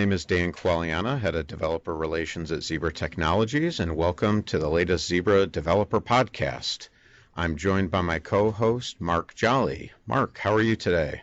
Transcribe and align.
name 0.00 0.12
is 0.12 0.24
Dan 0.24 0.50
Quagliana, 0.50 1.20
Head 1.20 1.34
of 1.34 1.46
Developer 1.46 1.94
Relations 1.94 2.50
at 2.50 2.62
Zebra 2.62 2.90
Technologies, 2.90 3.80
and 3.80 3.94
welcome 3.94 4.42
to 4.44 4.56
the 4.56 4.70
latest 4.70 5.06
Zebra 5.06 5.46
Developer 5.46 6.00
Podcast. 6.00 6.88
I'm 7.36 7.56
joined 7.56 7.90
by 7.90 8.00
my 8.00 8.18
co 8.18 8.50
host, 8.50 8.98
Mark 8.98 9.34
Jolly. 9.34 9.92
Mark, 10.06 10.38
how 10.38 10.54
are 10.54 10.62
you 10.62 10.74
today? 10.74 11.20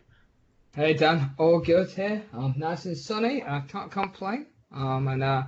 Hey, 0.76 0.94
Dan. 0.94 1.32
All 1.40 1.60
good 1.60 1.90
here. 1.90 2.22
Um, 2.32 2.54
nice 2.56 2.86
and 2.86 2.96
sunny. 2.96 3.42
I 3.42 3.62
can't 3.62 3.90
complain. 3.90 4.46
Um, 4.72 5.08
and 5.08 5.24
uh, 5.24 5.44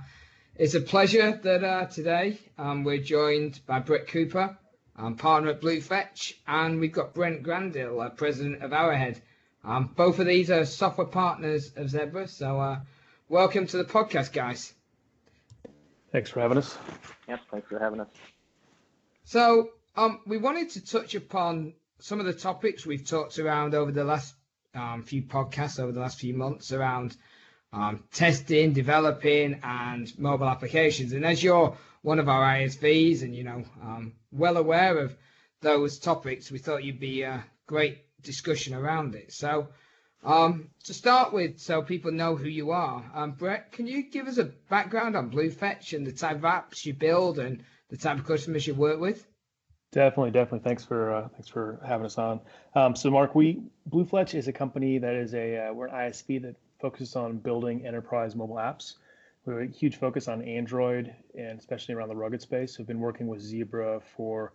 it's 0.56 0.74
a 0.74 0.80
pleasure 0.80 1.38
that 1.40 1.62
uh, 1.62 1.86
today 1.86 2.36
um, 2.58 2.82
we're 2.82 2.98
joined 2.98 3.60
by 3.64 3.78
Brett 3.78 4.08
Cooper, 4.08 4.58
um, 4.96 5.14
partner 5.14 5.50
at 5.50 5.60
Bluefletch, 5.60 6.32
and 6.48 6.80
we've 6.80 6.90
got 6.90 7.14
Brent 7.14 7.44
Grandil, 7.44 8.04
uh, 8.04 8.10
president 8.10 8.64
of 8.64 8.72
Arrowhead. 8.72 9.22
Um, 9.62 9.92
both 9.94 10.18
of 10.18 10.26
these 10.26 10.50
are 10.50 10.64
software 10.64 11.06
partners 11.06 11.70
of 11.76 11.90
Zebra, 11.90 12.26
so 12.26 12.58
uh, 12.58 12.80
welcome 13.30 13.64
to 13.64 13.76
the 13.76 13.84
podcast, 13.84 14.32
guys. 14.32 14.74
Thanks 16.10 16.30
for 16.30 16.40
having 16.40 16.58
us. 16.58 16.76
Yep, 17.28 17.40
thanks 17.52 17.68
for 17.68 17.78
having 17.78 18.00
us. 18.00 18.08
So, 19.24 19.70
um, 19.96 20.20
we 20.26 20.36
wanted 20.36 20.70
to 20.70 20.84
touch 20.84 21.14
upon 21.14 21.74
some 22.00 22.18
of 22.18 22.26
the 22.26 22.32
topics 22.32 22.84
we've 22.84 23.06
talked 23.06 23.38
around 23.38 23.76
over 23.76 23.92
the 23.92 24.02
last 24.02 24.34
um, 24.74 25.04
few 25.04 25.22
podcasts, 25.22 25.78
over 25.78 25.92
the 25.92 26.00
last 26.00 26.18
few 26.18 26.34
months, 26.34 26.72
around 26.72 27.16
um, 27.72 28.02
testing, 28.12 28.72
developing, 28.72 29.60
and 29.62 30.12
mobile 30.18 30.48
applications. 30.48 31.12
And 31.12 31.24
as 31.24 31.40
you're 31.40 31.76
one 32.02 32.18
of 32.18 32.28
our 32.28 32.42
ISVs, 32.56 33.22
and 33.22 33.32
you 33.32 33.44
know, 33.44 33.62
um, 33.80 34.14
well 34.32 34.56
aware 34.56 34.98
of 34.98 35.16
those 35.60 36.00
topics, 36.00 36.50
we 36.50 36.58
thought 36.58 36.82
you'd 36.82 36.98
be 36.98 37.22
a 37.22 37.44
great 37.68 37.98
discussion 38.22 38.74
around 38.74 39.14
it. 39.14 39.32
So, 39.32 39.68
um, 40.22 40.68
to 40.84 40.94
start 40.94 41.32
with, 41.32 41.58
so 41.58 41.82
people 41.82 42.12
know 42.12 42.36
who 42.36 42.48
you 42.48 42.70
are, 42.70 43.10
um, 43.14 43.32
Brett, 43.32 43.72
can 43.72 43.86
you 43.86 44.10
give 44.10 44.28
us 44.28 44.38
a 44.38 44.44
background 44.44 45.16
on 45.16 45.30
Bluefletch 45.30 45.96
and 45.96 46.06
the 46.06 46.12
type 46.12 46.36
of 46.36 46.42
apps 46.42 46.84
you 46.84 46.92
build 46.92 47.38
and 47.38 47.62
the 47.88 47.96
type 47.96 48.18
of 48.18 48.26
customers 48.26 48.66
you 48.66 48.74
work 48.74 49.00
with? 49.00 49.26
Definitely, 49.92 50.30
definitely. 50.30 50.68
Thanks 50.68 50.84
for 50.84 51.12
uh, 51.12 51.28
thanks 51.30 51.48
for 51.48 51.80
having 51.84 52.06
us 52.06 52.16
on. 52.16 52.40
Um, 52.76 52.94
so, 52.94 53.10
Mark, 53.10 53.34
we 53.34 53.60
Bluefletch 53.88 54.34
is 54.34 54.46
a 54.46 54.52
company 54.52 54.98
that 54.98 55.14
is 55.16 55.34
a 55.34 55.68
uh, 55.68 55.72
we're 55.72 55.88
an 55.88 55.94
ISV 55.94 56.42
that 56.42 56.54
focuses 56.80 57.16
on 57.16 57.38
building 57.38 57.84
enterprise 57.84 58.36
mobile 58.36 58.56
apps. 58.56 58.94
We 59.44 59.54
have 59.54 59.62
a 59.62 59.66
huge 59.66 59.96
focus 59.96 60.28
on 60.28 60.42
Android 60.42 61.12
and 61.36 61.58
especially 61.58 61.94
around 61.94 62.08
the 62.08 62.14
rugged 62.14 62.40
space. 62.40 62.78
We've 62.78 62.86
been 62.86 63.00
working 63.00 63.26
with 63.26 63.40
Zebra 63.40 64.00
for 64.16 64.52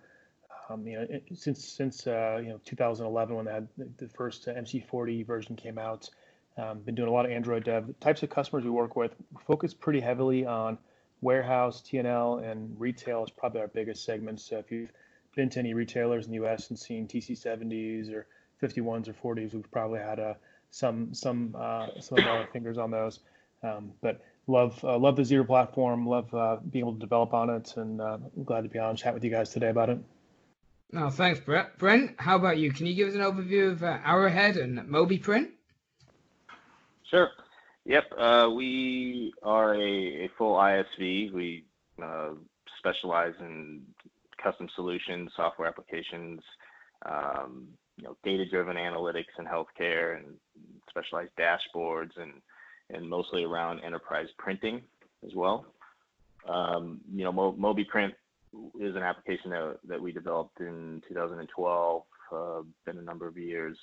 um, 0.69 0.87
you 0.87 0.97
know, 0.97 1.07
since 1.33 1.63
since 1.63 2.07
uh, 2.07 2.39
you 2.41 2.49
know 2.49 2.59
2011 2.65 3.35
when 3.35 3.45
had 3.45 3.67
the 3.97 4.07
first 4.09 4.47
uh, 4.47 4.53
MC40 4.53 5.25
version 5.25 5.55
came 5.55 5.77
out, 5.77 6.09
um, 6.57 6.79
been 6.79 6.95
doing 6.95 7.09
a 7.09 7.11
lot 7.11 7.25
of 7.25 7.31
Android 7.31 7.63
dev. 7.63 7.87
The 7.87 7.93
types 7.93 8.23
of 8.23 8.29
customers 8.29 8.63
we 8.63 8.69
work 8.69 8.95
with 8.95 9.11
focus 9.45 9.73
pretty 9.73 9.99
heavily 9.99 10.45
on 10.45 10.77
warehouse, 11.21 11.81
TNL, 11.81 12.49
and 12.49 12.79
retail 12.79 13.23
is 13.23 13.29
probably 13.29 13.61
our 13.61 13.67
biggest 13.67 14.05
segment. 14.05 14.39
So 14.41 14.57
if 14.57 14.71
you've 14.71 14.91
been 15.35 15.49
to 15.51 15.59
any 15.59 15.73
retailers 15.73 16.25
in 16.25 16.31
the 16.31 16.37
U.S. 16.37 16.69
and 16.69 16.79
seen 16.79 17.07
TC70s 17.07 18.11
or 18.11 18.27
51s 18.61 19.07
or 19.07 19.35
40s, 19.35 19.53
we've 19.53 19.71
probably 19.71 19.99
had 19.99 20.19
a, 20.19 20.29
uh, 20.29 20.33
some 20.71 21.13
some 21.13 21.55
uh, 21.57 21.87
some 21.99 22.19
of 22.19 22.25
our 22.25 22.47
fingers 22.47 22.77
on 22.77 22.91
those. 22.91 23.19
Um, 23.63 23.91
but 24.01 24.21
love 24.47 24.83
uh, 24.83 24.97
love 24.97 25.15
the 25.15 25.23
Zebra 25.25 25.45
platform, 25.45 26.07
love 26.07 26.33
uh, 26.33 26.57
being 26.69 26.83
able 26.83 26.93
to 26.93 26.99
develop 26.99 27.33
on 27.33 27.49
it, 27.49 27.73
and 27.77 28.01
uh, 28.01 28.17
glad 28.43 28.63
to 28.63 28.69
be 28.69 28.79
on 28.79 28.95
chat 28.95 29.13
with 29.13 29.23
you 29.23 29.31
guys 29.31 29.49
today 29.51 29.69
about 29.69 29.89
it. 29.89 29.99
No, 30.91 31.09
thanks, 31.09 31.39
Brett. 31.39 31.77
Brent, 31.77 32.15
how 32.19 32.35
about 32.35 32.57
you? 32.57 32.71
Can 32.71 32.85
you 32.85 32.95
give 32.95 33.09
us 33.09 33.15
an 33.15 33.21
overview 33.21 33.71
of 33.71 33.83
uh, 33.83 33.97
Arrowhead 34.05 34.57
and 34.57 34.79
MobiPrint? 34.79 35.49
Sure. 37.09 37.29
Yep. 37.85 38.03
Uh, 38.17 38.49
we 38.55 39.33
are 39.43 39.75
a, 39.75 40.25
a, 40.25 40.29
full 40.37 40.55
ISV. 40.55 41.31
We 41.33 41.65
uh, 42.01 42.31
specialize 42.79 43.33
in 43.39 43.81
custom 44.41 44.67
solutions, 44.75 45.31
software 45.35 45.67
applications, 45.67 46.41
um, 47.05 47.67
you 47.97 48.03
know, 48.03 48.17
data-driven 48.23 48.75
analytics 48.75 49.33
and 49.37 49.47
healthcare, 49.47 50.17
and 50.17 50.25
specialized 50.89 51.31
dashboards, 51.39 52.11
and 52.17 52.33
and 52.91 53.09
mostly 53.09 53.43
around 53.43 53.79
enterprise 53.79 54.27
printing 54.37 54.81
as 55.25 55.33
well. 55.35 55.65
Um, 56.47 57.01
you 57.11 57.23
know, 57.23 57.31
Mo- 57.31 57.53
MobiPrint 57.53 58.13
is 58.79 58.95
an 58.95 59.03
application 59.03 59.51
that, 59.51 59.77
that 59.87 60.01
we 60.01 60.11
developed 60.11 60.59
in 60.59 61.01
2012, 61.07 62.03
uh, 62.31 62.61
been 62.85 62.97
a 62.97 63.01
number 63.01 63.27
of 63.27 63.37
years, 63.37 63.77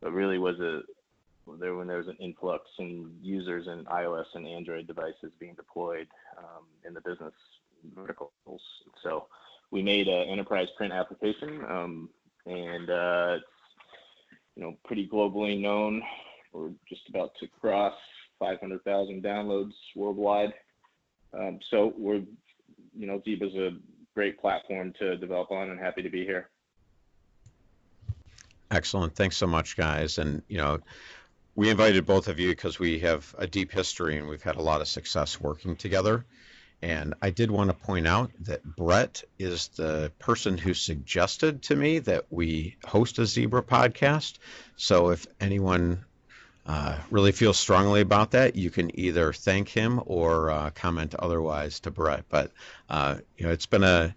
but 0.00 0.12
really 0.12 0.38
was 0.38 0.58
a 0.60 0.82
there 1.58 1.74
when 1.74 1.86
there 1.86 1.98
was 1.98 2.08
an 2.08 2.16
influx 2.20 2.64
in 2.78 3.10
users 3.22 3.66
and 3.66 3.86
iOS 3.86 4.24
and 4.34 4.46
Android 4.46 4.86
devices 4.86 5.32
being 5.38 5.54
deployed 5.54 6.08
um, 6.38 6.64
in 6.86 6.94
the 6.94 7.00
business 7.02 7.34
verticals. 7.94 8.32
So 9.02 9.26
we 9.70 9.82
made 9.82 10.08
an 10.08 10.28
enterprise 10.28 10.68
print 10.76 10.92
application, 10.92 11.62
um, 11.68 12.08
and 12.46 12.88
uh, 12.88 13.36
it's 13.36 13.44
you 14.56 14.62
know 14.62 14.76
pretty 14.84 15.08
globally 15.08 15.60
known. 15.60 16.02
We're 16.52 16.70
just 16.88 17.08
about 17.08 17.32
to 17.40 17.48
cross 17.48 17.94
500,000 18.38 19.22
downloads 19.22 19.72
worldwide. 19.96 20.54
Um, 21.32 21.58
so 21.70 21.92
we're 21.98 22.22
you 22.96 23.06
know 23.06 23.20
is 23.26 23.54
a 23.54 23.72
great 24.14 24.40
platform 24.40 24.92
to 24.98 25.16
develop 25.16 25.50
on 25.50 25.70
and 25.70 25.80
happy 25.80 26.02
to 26.02 26.10
be 26.10 26.24
here. 26.24 26.48
Excellent. 28.70 29.14
Thanks 29.14 29.36
so 29.36 29.46
much, 29.46 29.76
guys. 29.76 30.18
And, 30.18 30.42
you 30.48 30.58
know, 30.58 30.80
we 31.54 31.70
invited 31.70 32.06
both 32.06 32.28
of 32.28 32.40
you 32.40 32.48
because 32.48 32.78
we 32.78 32.98
have 33.00 33.34
a 33.38 33.46
deep 33.46 33.70
history 33.70 34.18
and 34.18 34.28
we've 34.28 34.42
had 34.42 34.56
a 34.56 34.62
lot 34.62 34.80
of 34.80 34.88
success 34.88 35.40
working 35.40 35.76
together. 35.76 36.24
And 36.82 37.14
I 37.22 37.30
did 37.30 37.50
want 37.50 37.70
to 37.70 37.74
point 37.74 38.06
out 38.06 38.30
that 38.40 38.62
Brett 38.64 39.22
is 39.38 39.68
the 39.68 40.12
person 40.18 40.58
who 40.58 40.74
suggested 40.74 41.62
to 41.62 41.76
me 41.76 42.00
that 42.00 42.26
we 42.30 42.76
host 42.84 43.18
a 43.18 43.26
Zebra 43.26 43.62
podcast. 43.62 44.38
So 44.76 45.10
if 45.10 45.26
anyone 45.40 46.04
uh, 46.66 46.96
really 47.10 47.32
feel 47.32 47.52
strongly 47.52 48.00
about 48.00 48.30
that, 48.30 48.56
you 48.56 48.70
can 48.70 48.98
either 48.98 49.32
thank 49.32 49.68
him 49.68 50.00
or 50.06 50.50
uh, 50.50 50.70
comment 50.70 51.14
otherwise 51.14 51.80
to 51.80 51.90
Brett. 51.90 52.24
But 52.28 52.52
uh, 52.88 53.16
you 53.36 53.46
know, 53.46 53.52
it's 53.52 53.66
been 53.66 53.84
a 53.84 54.14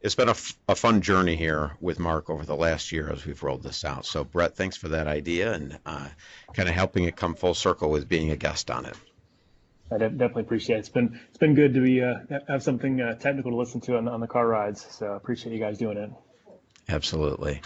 it's 0.00 0.14
been 0.14 0.28
a, 0.28 0.32
f- 0.32 0.56
a 0.68 0.74
fun 0.74 1.00
journey 1.02 1.36
here 1.36 1.72
with 1.80 1.98
Mark 1.98 2.30
over 2.30 2.44
the 2.44 2.56
last 2.56 2.92
year 2.92 3.10
as 3.10 3.26
we've 3.26 3.42
rolled 3.42 3.62
this 3.62 3.84
out. 3.84 4.06
So 4.06 4.24
Brett, 4.24 4.56
thanks 4.56 4.76
for 4.76 4.88
that 4.88 5.06
idea 5.06 5.52
and 5.52 5.78
uh, 5.84 6.08
kind 6.54 6.68
of 6.68 6.74
helping 6.74 7.04
it 7.04 7.16
come 7.16 7.34
full 7.34 7.54
circle 7.54 7.90
with 7.90 8.08
being 8.08 8.30
a 8.30 8.36
guest 8.36 8.70
on 8.70 8.86
it. 8.86 8.94
I 9.92 9.98
definitely 9.98 10.42
appreciate 10.42 10.76
it. 10.76 10.78
It's 10.80 10.88
been 10.88 11.20
it's 11.28 11.38
been 11.38 11.54
good 11.54 11.74
to 11.74 11.80
be 11.80 12.02
uh, 12.02 12.14
have 12.48 12.62
something 12.62 13.00
uh, 13.00 13.14
technical 13.16 13.50
to 13.50 13.56
listen 13.56 13.80
to 13.82 13.98
on, 13.98 14.08
on 14.08 14.20
the 14.20 14.26
car 14.26 14.46
rides. 14.46 14.86
So 14.90 15.12
I 15.12 15.16
appreciate 15.16 15.52
you 15.52 15.60
guys 15.60 15.76
doing 15.76 15.98
it. 15.98 16.10
Absolutely. 16.88 17.60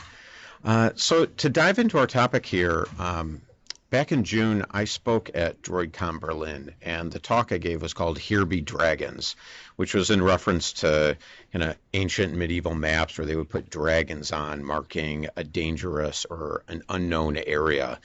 so 0.97 1.27
to 1.27 1.49
dive 1.49 1.79
into 1.79 1.99
our 1.99 2.07
topic 2.07 2.45
here, 2.45 2.87
um, 2.99 3.43
Back 3.91 4.13
in 4.13 4.23
June, 4.23 4.65
I 4.71 4.85
spoke 4.85 5.33
at 5.35 5.63
DroidCon 5.63 6.21
Berlin, 6.21 6.73
and 6.81 7.11
the 7.11 7.19
talk 7.19 7.51
I 7.51 7.59
gave 7.59 7.83
was 7.83 7.93
called 7.93 8.21
"Here 8.21 8.45
Be 8.45 8.61
Dragons," 8.61 9.35
which 9.75 9.95
was 9.95 10.11
in 10.11 10.23
reference 10.23 10.75
to 10.75 11.17
you 11.53 11.59
know 11.59 11.75
ancient 11.93 12.33
medieval 12.33 12.77
maps 12.77 13.19
where 13.19 13.27
they 13.27 13.35
would 13.35 13.49
put 13.49 13.69
dragons 13.69 14.31
on, 14.31 14.63
marking 14.63 15.27
a 15.35 15.43
dangerous 15.43 16.25
or 16.25 16.63
an 16.69 16.85
unknown 16.89 17.37
area. 17.37 17.99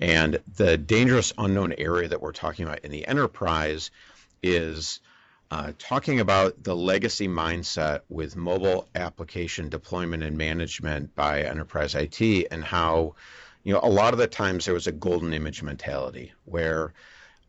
And 0.00 0.40
the 0.56 0.76
dangerous 0.76 1.32
unknown 1.38 1.72
area 1.78 2.08
that 2.08 2.20
we're 2.20 2.32
talking 2.32 2.66
about 2.66 2.80
in 2.80 2.90
the 2.90 3.06
enterprise 3.06 3.92
is 4.42 4.98
uh, 5.52 5.70
talking 5.78 6.18
about 6.18 6.64
the 6.64 6.74
legacy 6.74 7.28
mindset 7.28 8.00
with 8.08 8.34
mobile 8.34 8.88
application 8.96 9.68
deployment 9.68 10.24
and 10.24 10.36
management 10.36 11.14
by 11.14 11.42
enterprise 11.42 11.94
IT 11.94 12.48
and 12.50 12.64
how 12.64 13.14
you 13.64 13.72
know, 13.72 13.80
a 13.82 13.88
lot 13.88 14.12
of 14.12 14.18
the 14.18 14.26
times 14.26 14.64
there 14.64 14.74
was 14.74 14.86
a 14.86 14.92
golden 14.92 15.32
image 15.34 15.62
mentality 15.62 16.32
where 16.44 16.92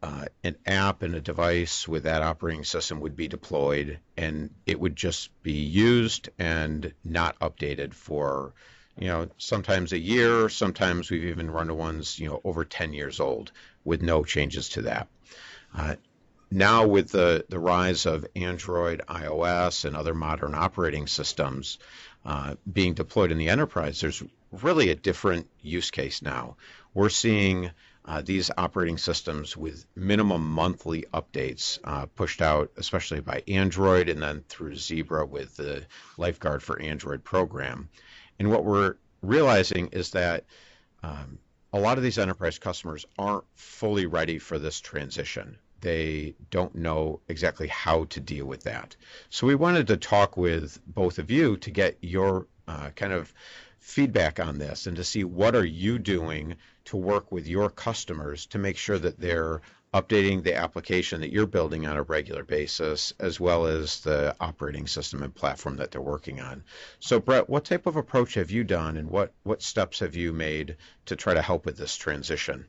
uh, 0.01 0.25
an 0.43 0.55
app 0.65 1.01
and 1.01 1.13
a 1.15 1.21
device 1.21 1.87
with 1.87 2.03
that 2.03 2.21
operating 2.21 2.63
system 2.63 3.01
would 3.01 3.15
be 3.15 3.27
deployed 3.27 3.99
and 4.15 4.49
it 4.65 4.79
would 4.79 4.95
just 4.95 5.29
be 5.43 5.53
used 5.53 6.29
and 6.39 6.93
not 7.03 7.37
updated 7.39 7.93
for 7.93 8.53
you 8.97 9.07
know 9.07 9.27
sometimes 9.37 9.91
a 9.91 9.99
year 9.99 10.47
sometimes 10.47 11.11
we've 11.11 11.25
even 11.25 11.51
run 11.51 11.67
to 11.67 11.73
ones 11.73 12.17
you 12.17 12.29
know 12.29 12.39
over 12.45 12.63
10 12.63 12.93
years 12.93 13.19
old 13.19 13.51
with 13.83 14.01
no 14.01 14.23
changes 14.23 14.69
to 14.69 14.83
that. 14.83 15.07
Uh, 15.75 15.95
now 16.51 16.87
with 16.87 17.11
the, 17.11 17.45
the 17.49 17.59
rise 17.59 18.05
of 18.05 18.25
android 18.37 19.01
ios 19.09 19.83
and 19.83 19.97
other 19.97 20.13
modern 20.13 20.55
operating 20.55 21.07
systems 21.07 21.77
uh, 22.25 22.55
being 22.71 22.93
deployed 22.93 23.31
in 23.31 23.37
the 23.37 23.49
enterprise 23.49 23.99
there's 23.99 24.23
really 24.51 24.89
a 24.89 24.95
different 24.95 25.47
use 25.61 25.91
case 25.91 26.21
now. 26.21 26.55
We're 26.93 27.09
seeing 27.09 27.71
uh, 28.05 28.21
these 28.21 28.49
operating 28.57 28.97
systems 28.97 29.55
with 29.55 29.85
minimum 29.95 30.49
monthly 30.49 31.05
updates 31.13 31.79
uh, 31.83 32.07
pushed 32.07 32.41
out, 32.41 32.71
especially 32.77 33.19
by 33.19 33.43
Android 33.47 34.09
and 34.09 34.21
then 34.21 34.43
through 34.49 34.75
Zebra 34.75 35.25
with 35.25 35.55
the 35.57 35.85
Lifeguard 36.17 36.63
for 36.63 36.81
Android 36.81 37.23
program. 37.23 37.89
And 38.39 38.49
what 38.49 38.65
we're 38.65 38.95
realizing 39.21 39.87
is 39.87 40.11
that 40.11 40.45
um, 41.03 41.37
a 41.71 41.79
lot 41.79 41.97
of 41.97 42.03
these 42.03 42.17
enterprise 42.17 42.57
customers 42.57 43.05
aren't 43.17 43.43
fully 43.55 44.07
ready 44.07 44.39
for 44.39 44.57
this 44.57 44.79
transition. 44.79 45.57
they 45.81 46.35
don't 46.49 46.75
know 46.75 47.21
exactly 47.27 47.67
how 47.67 48.05
to 48.05 48.19
deal 48.19 48.45
with 48.45 48.63
that. 48.63 48.95
So 49.29 49.47
we 49.47 49.55
wanted 49.55 49.87
to 49.87 49.97
talk 49.97 50.37
with 50.37 50.79
both 50.85 51.19
of 51.19 51.31
you 51.31 51.57
to 51.57 51.71
get 51.71 51.97
your 52.01 52.47
uh, 52.67 52.89
kind 52.95 53.13
of 53.13 53.33
feedback 53.79 54.39
on 54.39 54.57
this 54.57 54.87
and 54.87 54.97
to 54.97 55.03
see 55.03 55.23
what 55.23 55.55
are 55.55 55.65
you 55.65 55.99
doing 55.99 56.55
to 56.85 56.97
work 56.97 57.31
with 57.31 57.47
your 57.47 57.69
customers 57.69 58.45
to 58.47 58.57
make 58.57 58.77
sure 58.77 58.99
that 58.99 59.19
they're 59.19 59.61
updating 59.93 60.43
the 60.43 60.55
application 60.55 61.21
that 61.21 61.31
you're 61.31 61.47
building 61.47 61.87
on 61.87 61.97
a 61.97 62.03
regular 62.03 62.43
basis, 62.43 63.13
as 63.19 63.39
well 63.39 63.65
as 63.65 64.01
the 64.01 64.35
operating 64.39 64.85
system 64.85 65.23
and 65.23 65.33
platform 65.33 65.77
that 65.77 65.91
they're 65.91 66.01
working 66.01 66.39
on. 66.39 66.63
So, 66.99 67.19
Brett, 67.19 67.49
what 67.49 67.65
type 67.65 67.87
of 67.87 67.95
approach 67.95 68.35
have 68.35 68.51
you 68.51 68.63
done, 68.63 68.97
and 68.97 69.09
what 69.09 69.33
what 69.43 69.61
steps 69.61 69.99
have 69.99 70.15
you 70.15 70.31
made 70.31 70.77
to 71.07 71.15
try 71.15 71.33
to 71.33 71.41
help 71.41 71.65
with 71.65 71.77
this 71.77 71.95
transition? 71.95 72.65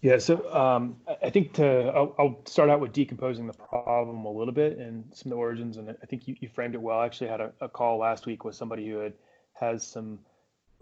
Yeah, 0.00 0.18
so 0.18 0.54
um, 0.54 0.98
I 1.24 1.30
think 1.30 1.54
to 1.54 1.66
I'll, 1.66 2.14
I'll, 2.20 2.40
start 2.44 2.70
out 2.70 2.78
with 2.78 2.92
decomposing 2.92 3.48
the 3.48 3.52
problem 3.52 4.24
a 4.24 4.30
little 4.30 4.54
bit 4.54 4.78
and 4.78 5.04
some 5.12 5.32
of 5.32 5.36
the 5.36 5.40
origins, 5.40 5.76
and 5.76 5.90
I 5.90 6.06
think 6.06 6.28
you, 6.28 6.36
you 6.38 6.48
framed 6.48 6.76
it 6.76 6.80
well. 6.80 7.00
I 7.00 7.06
actually 7.06 7.30
had 7.30 7.40
a, 7.40 7.52
a 7.60 7.68
call 7.68 7.98
last 7.98 8.24
week 8.24 8.44
with 8.44 8.54
somebody 8.54 8.88
who 8.88 8.98
had 8.98 9.14
has 9.60 9.86
some 9.86 10.18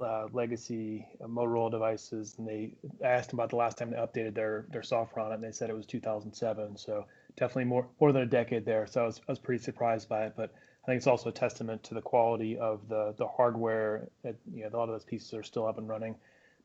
uh, 0.01 0.27
legacy 0.33 1.07
uh, 1.23 1.27
Motorola 1.27 1.71
devices, 1.71 2.35
and 2.39 2.47
they 2.47 2.73
asked 3.03 3.33
about 3.33 3.51
the 3.51 3.57
last 3.57 3.79
time 3.79 3.91
they 3.91 3.97
updated 3.97 4.35
their 4.35 4.67
their 4.71 4.83
software 4.83 5.25
on 5.25 5.33
it, 5.33 5.37
and 5.37 5.45
they 5.45 5.53
said 5.53 5.71
it 5.71 5.77
was 5.77 5.87
2007. 5.87 6.77
So 6.77 7.07
definitely 7.37 7.65
more 7.65 7.87
more 8.01 8.13
than 8.13 8.23
a 8.23 8.27
decade 8.27 8.65
there. 8.65 8.87
So 8.87 9.03
I 9.03 9.07
was 9.07 9.21
I 9.29 9.33
was 9.33 9.39
pretty 9.39 9.63
surprised 9.63 10.09
by 10.09 10.27
it, 10.27 10.35
but 10.37 10.53
I 10.85 10.87
think 10.87 10.99
it's 10.99 11.07
also 11.07 11.31
a 11.31 11.33
testament 11.33 11.83
to 11.85 11.95
the 11.95 12.03
quality 12.03 12.59
of 12.59 12.89
the 12.89 13.15
the 13.17 13.27
hardware. 13.27 14.09
You 14.25 14.35
know, 14.55 14.69
a 14.73 14.77
lot 14.77 14.85
of 14.85 14.91
those 14.91 15.05
pieces 15.05 15.33
are 15.35 15.43
still 15.43 15.67
up 15.67 15.79
and 15.79 15.89
running, 15.89 16.15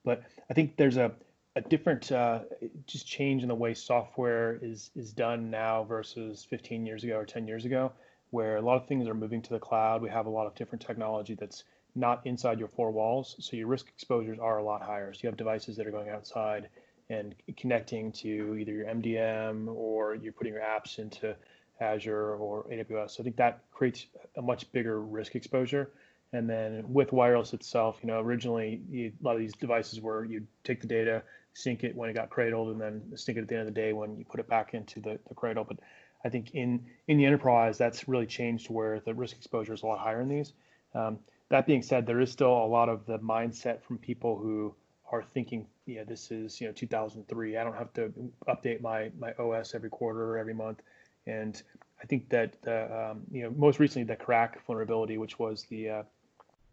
but 0.03 0.23
I 0.49 0.53
think 0.53 0.75
there's 0.75 0.97
a 0.97 1.11
a 1.55 1.61
different 1.61 2.11
uh, 2.11 2.39
just 2.85 3.07
change 3.07 3.43
in 3.43 3.49
the 3.49 3.55
way 3.55 3.73
software 3.73 4.59
is 4.61 4.91
is 4.95 5.13
done 5.13 5.49
now 5.49 5.83
versus 5.83 6.45
15 6.49 6.85
years 6.85 7.03
ago 7.03 7.15
or 7.15 7.25
10 7.25 7.47
years 7.47 7.65
ago, 7.65 7.91
where 8.29 8.57
a 8.57 8.61
lot 8.61 8.75
of 8.75 8.87
things 8.87 9.07
are 9.07 9.13
moving 9.13 9.41
to 9.41 9.49
the 9.49 9.59
cloud. 9.59 10.01
We 10.01 10.09
have 10.09 10.25
a 10.25 10.29
lot 10.29 10.47
of 10.47 10.55
different 10.55 10.85
technology 10.85 11.35
that's 11.35 11.63
not 11.95 12.21
inside 12.25 12.59
your 12.59 12.67
four 12.67 12.91
walls. 12.91 13.35
So 13.39 13.57
your 13.57 13.67
risk 13.67 13.87
exposures 13.87 14.39
are 14.39 14.57
a 14.57 14.63
lot 14.63 14.81
higher. 14.81 15.13
So 15.13 15.19
you 15.23 15.29
have 15.29 15.37
devices 15.37 15.77
that 15.77 15.87
are 15.87 15.91
going 15.91 16.09
outside 16.09 16.69
and 17.09 17.35
connecting 17.57 18.11
to 18.13 18.55
either 18.57 18.71
your 18.71 18.85
MDM 18.85 19.67
or 19.67 20.15
you're 20.15 20.31
putting 20.31 20.53
your 20.53 20.61
apps 20.61 20.99
into 20.99 21.35
Azure 21.81 22.35
or 22.35 22.63
AWS. 22.65 23.11
So 23.11 23.21
I 23.21 23.23
think 23.23 23.35
that 23.37 23.63
creates 23.71 24.05
a 24.37 24.41
much 24.41 24.71
bigger 24.71 25.01
risk 25.01 25.35
exposure. 25.35 25.91
And 26.33 26.49
then 26.49 26.85
with 26.87 27.11
wireless 27.11 27.53
itself, 27.53 27.99
you 28.01 28.07
know, 28.07 28.21
originally 28.21 28.81
you, 28.89 29.11
a 29.21 29.25
lot 29.25 29.35
of 29.35 29.39
these 29.39 29.53
devices 29.53 29.99
were 29.99 30.23
you 30.23 30.47
take 30.63 30.79
the 30.79 30.87
data, 30.87 31.23
sync 31.53 31.83
it 31.83 31.93
when 31.95 32.09
it 32.09 32.13
got 32.13 32.29
cradled, 32.29 32.69
and 32.69 32.79
then 32.79 33.01
sync 33.17 33.37
it 33.37 33.41
at 33.41 33.47
the 33.49 33.55
end 33.55 33.67
of 33.67 33.73
the 33.73 33.81
day 33.81 33.91
when 33.91 34.15
you 34.15 34.23
put 34.23 34.39
it 34.39 34.47
back 34.47 34.73
into 34.73 35.01
the, 35.01 35.19
the 35.27 35.35
cradle. 35.35 35.65
But 35.65 35.79
I 36.23 36.29
think 36.29 36.51
in 36.51 36.85
in 37.07 37.17
the 37.17 37.25
enterprise, 37.25 37.77
that's 37.77 38.07
really 38.07 38.27
changed 38.27 38.67
to 38.67 38.73
where 38.73 39.01
the 39.01 39.13
risk 39.13 39.35
exposure 39.35 39.73
is 39.73 39.81
a 39.81 39.87
lot 39.87 39.99
higher 39.99 40.21
in 40.21 40.29
these. 40.29 40.53
Um, 40.93 41.19
that 41.51 41.67
being 41.67 41.83
said, 41.83 42.05
there 42.05 42.21
is 42.21 42.31
still 42.31 42.53
a 42.63 42.65
lot 42.65 42.87
of 42.87 43.05
the 43.05 43.19
mindset 43.19 43.83
from 43.83 43.97
people 43.97 44.37
who 44.37 44.73
are 45.11 45.21
thinking, 45.21 45.67
yeah, 45.85 46.03
this 46.05 46.31
is 46.31 46.61
you 46.61 46.67
know 46.67 46.73
2003. 46.73 47.57
I 47.57 47.63
don't 47.63 47.75
have 47.75 47.91
to 47.93 48.11
update 48.47 48.81
my 48.81 49.11
my 49.19 49.33
OS 49.33 49.75
every 49.75 49.89
quarter 49.89 50.31
or 50.31 50.37
every 50.37 50.53
month. 50.53 50.81
And 51.27 51.61
I 52.01 52.05
think 52.05 52.29
that 52.29 52.61
the 52.61 53.11
um, 53.11 53.21
you 53.29 53.43
know 53.43 53.51
most 53.55 53.79
recently 53.79 54.05
the 54.05 54.15
KRACK 54.15 54.61
vulnerability, 54.65 55.17
which 55.17 55.39
was 55.39 55.65
the 55.65 55.89
uh, 55.89 56.03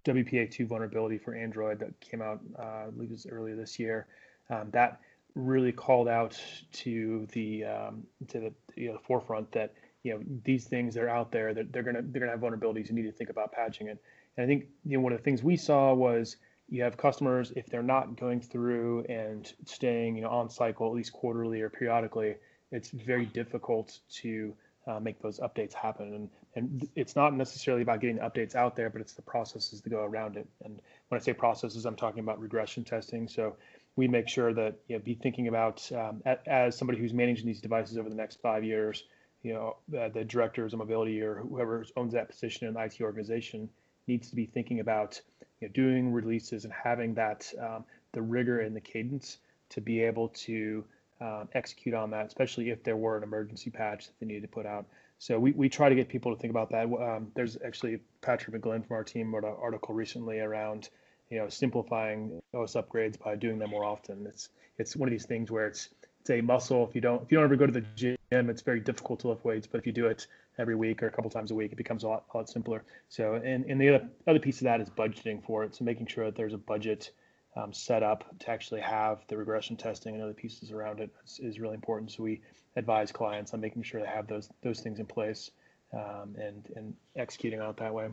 WPA2 0.05 0.69
vulnerability 0.69 1.19
for 1.19 1.35
Android 1.35 1.81
that 1.81 1.99
came 2.01 2.23
out, 2.23 2.41
uh, 2.57 2.87
I 2.87 2.91
believe 2.91 3.11
it 3.11 3.15
was 3.15 3.27
earlier 3.27 3.57
this 3.57 3.81
year, 3.81 4.07
um, 4.49 4.71
that 4.71 5.01
really 5.35 5.73
called 5.73 6.07
out 6.09 6.41
to 6.73 7.27
the 7.33 7.65
um, 7.65 8.05
to 8.29 8.39
the 8.39 8.53
you 8.77 8.89
know, 8.89 8.93
the 8.93 9.01
forefront 9.01 9.51
that 9.51 9.75
you 10.05 10.15
know 10.15 10.21
these 10.45 10.67
things 10.67 10.97
are 10.97 11.09
out 11.09 11.33
there 11.33 11.53
that 11.53 11.73
they're 11.73 11.83
gonna 11.83 12.03
they're 12.03 12.21
gonna 12.21 12.31
have 12.31 12.41
vulnerabilities. 12.41 12.89
You 12.89 12.95
need 12.95 13.03
to 13.03 13.13
think 13.13 13.31
about 13.31 13.51
patching 13.51 13.89
it. 13.89 14.01
And 14.39 14.45
I 14.45 14.47
think 14.47 14.67
you 14.85 14.97
know 14.97 15.03
one 15.03 15.13
of 15.13 15.19
the 15.19 15.25
things 15.25 15.43
we 15.43 15.57
saw 15.57 15.93
was 15.93 16.37
you 16.69 16.85
have 16.85 16.97
customers 16.97 17.53
if 17.57 17.67
they're 17.67 17.83
not 17.83 18.17
going 18.17 18.41
through 18.41 19.05
and 19.09 19.53
staying 19.65 20.15
you 20.15 20.23
know 20.23 20.29
on 20.29 20.49
cycle 20.49 20.87
at 20.87 20.95
least 20.95 21.13
quarterly 21.13 21.61
or 21.61 21.69
periodically, 21.69 22.37
it's 22.71 22.91
very 22.91 23.27
difficult 23.27 23.99
to 24.23 24.55
uh, 24.87 25.01
make 25.01 25.21
those 25.21 25.41
updates 25.41 25.75
happen. 25.75 26.15
And 26.15 26.31
and 26.55 26.89
it's 26.95 27.17
not 27.17 27.35
necessarily 27.35 27.83
about 27.83 28.01
getting 28.01 28.17
the 28.17 28.23
updates 28.23 28.55
out 28.55 28.77
there, 28.77 28.91
but 28.91 29.01
it's 29.01 29.13
the 29.15 29.23
processes 29.23 29.83
that 29.83 29.91
go 29.91 30.05
around 30.05 30.37
it. 30.37 30.47
And 30.65 30.81
when 31.09 31.21
I 31.21 31.23
say 31.23 31.33
processes, 31.33 31.85
I'm 31.85 31.97
talking 31.97 32.21
about 32.21 32.41
regression 32.41 32.85
testing. 32.85 33.27
So 33.27 33.57
we 33.97 34.07
make 34.07 34.29
sure 34.29 34.55
that 34.55 34.77
you 34.87 34.97
know 34.97 35.03
be 35.03 35.15
thinking 35.15 35.49
about 35.49 35.91
um, 35.91 36.23
as 36.47 36.79
somebody 36.79 37.01
who's 37.01 37.13
managing 37.13 37.47
these 37.47 37.61
devices 37.61 37.99
over 37.99 38.09
the 38.09 38.15
next 38.15 38.41
five 38.41 38.63
years. 38.63 39.03
You 39.43 39.55
know, 39.55 39.77
uh, 39.99 40.09
the 40.11 40.25
directors 40.25 40.75
of 40.75 40.79
mobility 40.79 41.21
or 41.23 41.37
whoever 41.37 41.85
owns 41.97 42.13
that 42.13 42.29
position 42.29 42.69
in 42.69 42.75
the 42.75 42.81
IT 42.81 43.01
organization 43.01 43.69
needs 44.09 44.31
to 44.31 44.37
be 44.37 44.47
thinking 44.47 44.81
about 44.81 45.21
you 45.61 45.69
know, 45.69 45.73
doing 45.73 46.13
releases 46.13 46.65
and 46.65 46.73
having 46.73 47.15
that 47.15 47.53
um, 47.61 47.85
the 48.13 48.23
rigor 48.23 48.61
and 48.61 48.75
the 48.75 48.81
cadence 48.81 49.39
to 49.71 49.81
be 49.81 50.03
able 50.03 50.29
to 50.29 50.85
um, 51.21 51.49
execute 51.53 51.95
on 51.95 52.11
that, 52.11 52.27
especially 52.27 52.71
if 52.71 52.83
there 52.83 52.97
were 52.97 53.17
an 53.17 53.23
emergency 53.23 53.71
patch 53.71 54.07
that 54.07 54.13
they 54.21 54.27
needed 54.27 54.43
to 54.43 54.49
put 54.49 54.67
out. 54.67 54.87
So 55.19 55.39
we, 55.39 55.51
we 55.53 55.69
try 55.69 55.89
to 55.89 55.95
get 55.95 56.09
people 56.09 56.35
to 56.35 56.41
think 56.41 56.53
about 56.53 56.71
that. 56.71 56.85
Um, 56.85 57.33
there's 57.35 57.59
actually 57.65 57.99
Patrick 58.21 58.61
McGlynn 58.61 58.87
from 58.87 58.97
our 58.97 59.05
team 59.05 59.35
wrote 59.35 59.45
an 59.45 59.55
article 59.61 59.95
recently 59.95 60.39
around 60.39 60.89
you 61.31 61.39
know 61.39 61.49
simplifying 61.49 62.41
OS 62.55 62.75
upgrades 62.75 63.19
by 63.19 63.37
doing 63.37 63.59
them 63.59 63.71
more 63.71 63.85
often. 63.85 64.27
It's 64.27 64.49
it's 64.79 64.97
one 64.97 65.09
of 65.09 65.11
these 65.11 65.27
things 65.27 65.51
where 65.51 65.67
it's 65.67 65.91
it's 66.21 66.31
a 66.31 66.41
muscle. 66.41 66.87
If 66.89 66.95
you 66.95 67.01
don't 67.01 67.23
if 67.23 67.33
you 67.33 67.39
don't 67.39 67.45
ever 67.45 67.57
go 67.57 67.67
to 67.67 67.73
the 67.73 67.85
gym, 67.97 68.17
it's 68.31 68.63
very 68.63 68.81
difficult 68.81 69.21
to 69.21 69.29
lift 69.29 69.45
weights. 69.45 69.67
But 69.67 69.79
if 69.79 69.87
you 69.87 69.93
do 69.93 70.07
it 70.07 70.27
every 70.59 70.75
week 70.75 71.03
or 71.03 71.07
a 71.07 71.11
couple 71.11 71.31
times 71.31 71.51
a 71.51 71.55
week, 71.55 71.73
it 71.73 71.77
becomes 71.77 72.03
a 72.03 72.09
lot, 72.09 72.25
a 72.33 72.37
lot 72.37 72.49
simpler. 72.49 72.83
So, 73.09 73.35
and, 73.35 73.65
and 73.67 73.81
the 73.81 73.89
other, 73.89 74.09
other 74.27 74.39
piece 74.39 74.59
of 74.59 74.65
that 74.65 74.81
is 74.81 74.91
budgeting 74.91 75.45
for 75.45 75.65
it. 75.65 75.75
So 75.77 75.85
making 75.85 76.07
sure 76.07 76.27
that 76.27 76.37
there's 76.37 76.55
a 76.55 76.59
budget 76.59 77.11
um, 77.57 77.73
set 77.73 78.03
up 78.03 78.25
to 78.41 78.51
actually 78.51 78.81
have 78.81 79.21
the 79.29 79.37
regression 79.37 79.77
testing 79.77 80.15
and 80.15 80.23
other 80.23 80.35
pieces 80.35 80.71
around 80.71 81.01
it 81.01 81.11
is, 81.25 81.41
is, 81.41 81.59
really 81.59 81.75
important. 81.75 82.13
So 82.13 82.23
we 82.23 82.41
advise 82.77 83.11
clients 83.11 83.55
on 83.55 83.61
making 83.61 83.83
sure 83.83 84.01
they 84.01 84.07
have 84.07 84.27
those 84.27 84.49
those 84.63 84.81
things 84.81 85.01
in 85.01 85.07
place 85.07 85.51
um, 85.93 86.37
and 86.39 86.69
and 86.77 86.95
executing 87.17 87.61
on 87.61 87.71
it 87.71 87.77
that 87.79 87.95
way. 87.95 88.09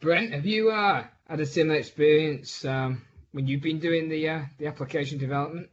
Brent, 0.00 0.32
have 0.32 0.44
you 0.44 0.70
uh, 0.70 1.04
had 1.28 1.40
a 1.40 1.46
similar 1.46 1.78
experience 1.78 2.64
um, 2.64 3.02
when 3.32 3.46
you've 3.46 3.62
been 3.62 3.78
doing 3.78 4.08
the 4.08 4.28
uh, 4.28 4.42
the 4.58 4.66
application 4.66 5.18
development? 5.18 5.70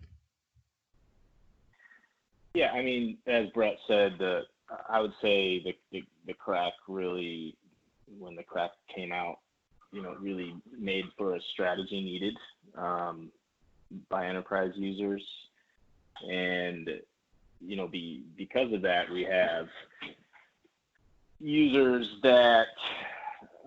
Yeah, 2.53 2.71
I 2.71 2.83
mean, 2.83 3.17
as 3.25 3.47
Brett 3.53 3.77
said, 3.87 4.13
the 4.19 4.41
I 4.89 4.99
would 5.01 5.13
say 5.21 5.61
the, 5.63 5.73
the, 5.91 6.03
the 6.27 6.33
KRACK 6.33 6.71
really, 6.87 7.55
when 8.19 8.35
the 8.35 8.43
KRACK 8.43 8.69
came 8.93 9.11
out, 9.11 9.37
you 9.91 10.01
know, 10.01 10.15
really 10.19 10.55
made 10.77 11.05
for 11.17 11.35
a 11.35 11.39
strategy 11.53 12.01
needed 12.01 12.35
um, 12.77 13.31
by 14.09 14.27
enterprise 14.27 14.71
users, 14.75 15.23
and 16.27 16.89
you 17.65 17.75
know, 17.75 17.87
be 17.87 18.23
because 18.35 18.73
of 18.73 18.81
that, 18.81 19.09
we 19.11 19.23
have 19.23 19.67
users 21.39 22.07
that 22.23 22.67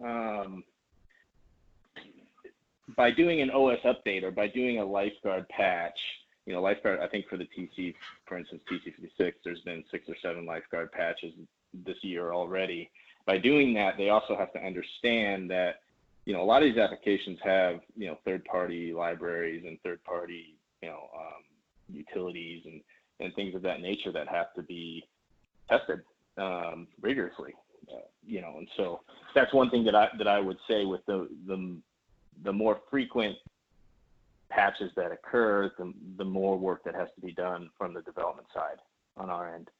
um, 0.05 0.65
by 2.97 3.11
doing 3.11 3.41
an 3.41 3.51
OS 3.51 3.79
update 3.85 4.23
or 4.23 4.31
by 4.31 4.49
doing 4.49 4.79
a 4.79 4.85
lifeguard 4.85 5.49
patch 5.49 5.99
you 6.47 6.53
know, 6.53 6.63
lifeguard, 6.63 7.01
I 7.01 7.09
think 7.09 7.27
for 7.29 7.37
the 7.37 7.49
TC, 7.59 7.95
for 8.27 8.39
instance, 8.39 8.63
TC56, 8.71 9.33
there's 9.45 9.61
been 9.61 9.85
six 9.91 10.09
or 10.09 10.15
seven 10.23 10.47
lifeguard 10.47 10.93
patches 10.93 11.33
this 11.85 11.97
year 12.03 12.33
already. 12.33 12.91
By 13.27 13.39
doing 13.39 13.75
that, 13.75 13.97
they 13.99 14.11
also 14.11 14.37
have 14.37 14.53
to 14.53 14.65
understand 14.65 15.51
that, 15.51 15.81
you 16.25 16.33
know, 16.33 16.43
a 16.43 16.45
lot 16.45 16.63
of 16.63 16.69
these 16.69 16.79
applications 16.79 17.39
have, 17.43 17.81
you 17.97 18.07
know, 18.07 18.19
third-party 18.25 18.93
libraries 18.95 19.65
and 19.67 19.79
third-party, 19.83 20.57
you 20.83 20.89
know, 20.89 21.09
um, 21.17 21.43
utilities 21.93 22.63
and, 22.65 22.81
and 23.19 23.35
things 23.35 23.55
of 23.57 23.63
that 23.63 23.81
nature 23.81 24.13
that 24.13 24.29
have 24.29 24.55
to 24.55 24.63
be 24.63 25.05
tested 25.69 26.01
um, 26.39 26.87
rigorously, 27.01 27.55
uh, 27.93 28.07
you 28.25 28.41
know, 28.41 28.55
and 28.59 28.69
so 28.77 29.01
that's 29.35 29.53
one 29.53 29.71
thing 29.71 29.85
that 29.85 29.95
I 29.95 30.09
that 30.19 30.29
I 30.29 30.39
would 30.39 30.59
say 30.69 30.85
with 30.85 31.05
the 31.07 31.29
the 31.47 31.77
the 32.45 32.53
more 32.53 32.81
frequent 32.91 33.37
patches 34.49 34.91
that 34.97 35.13
occur, 35.13 35.71
the, 35.79 35.93
the 36.17 36.25
more 36.25 36.59
work 36.59 36.85
that 36.85 36.95
has 36.95 37.09
to 37.15 37.21
be 37.21 37.33
done 37.33 37.71
from 37.79 37.95
the 37.95 38.03
development 38.03 38.49
side 38.55 38.79
on 39.17 39.31
our 39.31 39.55
end. 39.55 39.71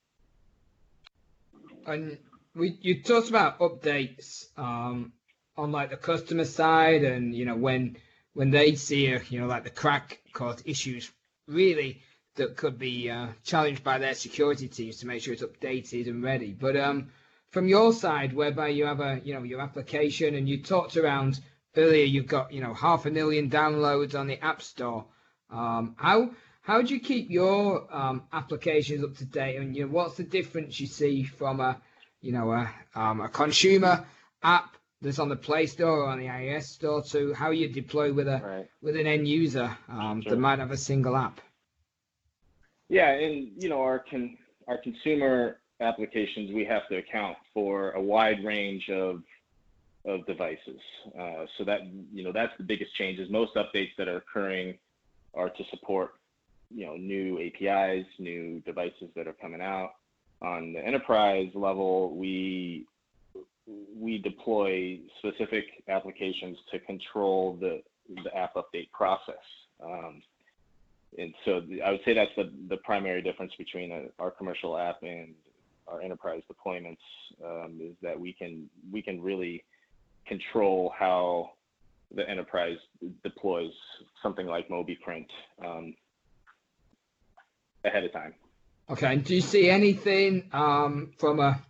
And 1.87 2.19
we 2.55 2.79
you 2.81 3.03
talked 3.03 3.29
about 3.29 3.59
updates 3.59 4.47
um, 4.59 5.13
on 5.57 5.73
like 5.73 5.91
the 5.91 5.97
customer 5.97 6.45
side, 6.45 7.05
and 7.05 7.35
you 7.35 7.45
know 7.45 7.57
when 7.57 7.97
when 8.35 8.51
they 8.51 8.75
see 8.75 9.13
a, 9.13 9.21
you 9.29 9.41
know 9.41 9.47
like 9.47 9.65
the 9.65 9.71
KRACK 9.71 10.19
cause 10.33 10.63
issues 10.65 11.11
really 11.47 12.03
that 12.35 12.57
could 12.57 12.79
be 12.79 13.11
uh, 13.11 13.29
challenged 13.45 13.83
by 13.83 13.99
their 13.99 14.15
security 14.15 14.69
teams 14.69 14.99
to 14.99 15.07
make 15.07 15.23
sure 15.23 15.33
it's 15.33 15.43
updated 15.43 16.09
and 16.09 16.23
ready. 16.23 16.53
But 16.53 16.77
um, 16.77 17.09
from 17.51 17.69
your 17.69 17.93
side, 17.93 18.35
whereby 18.35 18.69
you 18.69 18.85
have 18.87 19.01
a 19.01 19.21
you 19.25 19.35
know 19.35 19.43
your 19.43 19.61
application 19.61 20.35
and 20.35 20.49
you 20.49 20.63
talked 20.63 20.97
around 20.97 21.41
earlier 21.77 22.05
you've 22.05 22.27
got 22.27 22.53
you 22.53 22.61
know 22.61 22.75
half 22.75 23.07
a 23.07 23.11
million 23.11 23.51
downloads 23.51 24.19
on 24.19 24.27
the 24.27 24.43
App 24.45 24.63
Store. 24.63 25.07
Um, 25.51 25.95
how 25.99 26.31
how 26.67 26.83
do 26.83 26.93
you 26.93 27.01
keep 27.01 27.31
your 27.31 27.87
um, 27.95 28.25
applications 28.33 29.05
up 29.05 29.17
to 29.19 29.25
date? 29.25 29.57
And 29.57 29.77
you 29.77 29.85
know, 29.85 29.93
what's 29.93 30.17
the 30.17 30.25
difference 30.25 30.81
you 30.81 30.89
see 30.89 31.23
from 31.23 31.61
a, 31.61 31.81
you 32.21 32.33
know, 32.33 32.51
a, 32.51 32.69
um, 32.97 33.21
a 33.21 33.29
consumer 33.29 34.05
app 34.43 34.77
that's 35.01 35.21
on 35.21 35.29
the 35.29 35.37
Play 35.37 35.67
Store 35.67 36.01
or 36.01 36.09
on 36.09 36.19
the 36.19 36.27
iOS 36.27 36.65
store 36.65 37.03
to 37.05 37.33
how 37.35 37.51
you 37.53 37.69
deploy 37.69 38.13
with 38.13 38.27
a 38.27 38.41
right. 38.43 38.69
with 38.83 38.97
an 38.97 39.07
end 39.07 39.29
user 39.29 39.77
um, 39.89 40.23
sure. 40.23 40.31
that 40.31 40.39
might 40.39 40.59
have 40.59 40.73
a 40.73 40.77
single 40.77 41.17
app? 41.17 41.41
Yeah, 42.89 43.11
and 43.11 43.51
you 43.63 43.69
know, 43.69 43.81
our 43.81 44.05
con- 44.11 44.37
our 44.67 44.79
consumer 44.79 45.61
applications, 45.81 46.51
we 46.53 46.65
have 46.65 46.89
to 46.89 46.97
account 46.97 47.37
for 47.55 47.93
a 47.93 48.03
wide 48.03 48.45
range 48.45 48.89
of 48.91 49.23
of 50.07 50.25
devices. 50.27 50.81
Uh, 51.19 51.45
so 51.59 51.65
that 51.65 51.81
you 52.13 52.25
know 52.25 52.33
that's 52.33 52.53
the 52.59 52.65
biggest 52.65 52.95
changes. 52.95 53.31
Most 53.31 53.55
updates 53.55 53.91
that 53.99 54.09
are 54.09 54.19
occurring 54.19 54.79
are 55.35 55.51
to 55.51 55.65
support 55.71 56.15
you 56.75 56.87
know 56.87 56.97
new 56.97 57.41
APIs, 57.41 58.07
new 58.19 58.61
devices 58.61 59.09
that 59.15 59.27
are 59.27 59.35
coming 59.35 59.61
out. 59.61 59.93
On 60.43 60.73
the 60.73 60.85
enterprise 60.85 61.51
level, 61.55 62.15
we 62.17 62.87
we 63.99 64.19
deploy 64.19 65.01
specific 65.19 65.65
applications 65.89 66.57
to 66.73 66.79
control 66.81 67.57
the 67.61 67.83
the 68.23 68.35
app 68.37 68.55
update 68.55 68.91
process. 68.93 69.35
Um, 69.83 70.23
and 71.19 71.35
so 71.45 71.63
I 71.85 71.91
would 71.91 72.01
say 72.05 72.15
that's 72.15 72.31
the, 72.37 72.53
the 72.69 72.77
primary 72.79 73.23
difference 73.23 73.53
between 73.57 73.91
a, 73.93 74.05
our 74.19 74.31
commercial 74.31 74.77
app 74.77 75.03
and 75.03 75.35
our 75.89 76.01
enterprise 76.01 76.43
deployments 76.53 76.99
um, 77.45 77.79
is 77.81 77.95
that 78.03 78.19
we 78.19 78.33
can 78.33 78.69
we 78.93 79.03
can 79.03 79.23
really 79.23 79.65
control 80.27 80.93
how 80.97 81.53
the 82.15 82.29
enterprise 82.29 82.79
deploys 83.23 83.73
something 84.23 84.47
like 84.47 84.69
MobiPrint 84.69 85.27
um, 85.65 85.95
ahead 87.85 88.05
of 88.05 88.13
time. 88.13 88.35
Okay, 88.89 89.13
and 89.13 89.25
do 89.25 89.35
you 89.35 89.41
see 89.41 89.69
anything 89.69 90.49
um, 90.53 91.13
from 91.19 91.41
a 91.41 91.61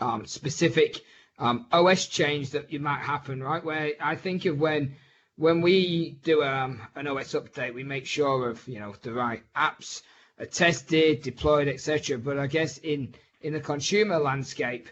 um, 0.00 0.26
specific 0.26 1.00
um, 1.38 1.66
OS 1.72 2.06
change 2.06 2.50
that 2.50 2.72
you 2.72 2.80
might 2.80 3.00
happen, 3.00 3.42
right? 3.42 3.64
Where 3.64 3.92
I 4.00 4.16
think 4.16 4.44
of 4.44 4.58
when 4.58 4.96
when 5.36 5.60
we 5.60 6.18
do 6.24 6.42
um, 6.42 6.82
an 6.96 7.06
OS 7.06 7.32
update, 7.32 7.72
we 7.72 7.84
make 7.84 8.06
sure 8.06 8.50
of 8.50 8.66
you 8.68 8.80
know 8.80 8.94
the 9.02 9.12
right 9.12 9.42
apps 9.56 10.02
are 10.38 10.46
tested, 10.46 11.22
deployed, 11.22 11.68
etc. 11.68 12.18
But 12.18 12.38
I 12.38 12.46
guess 12.46 12.78
in 12.78 13.14
in 13.40 13.52
the 13.52 13.60
consumer 13.60 14.18
landscape, 14.18 14.88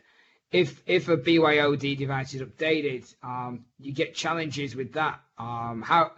if 0.53 0.83
if 0.87 1.09
a 1.09 1.17
BYOD 1.17 1.99
device 1.99 2.35
is 2.35 2.43
updated, 2.43 3.13
um, 3.23 3.65
you 3.79 3.93
get 3.93 4.15
challenges 4.15 4.77
with 4.77 4.93
that. 4.93 5.21
Um, 5.39 5.83
how 5.83 6.13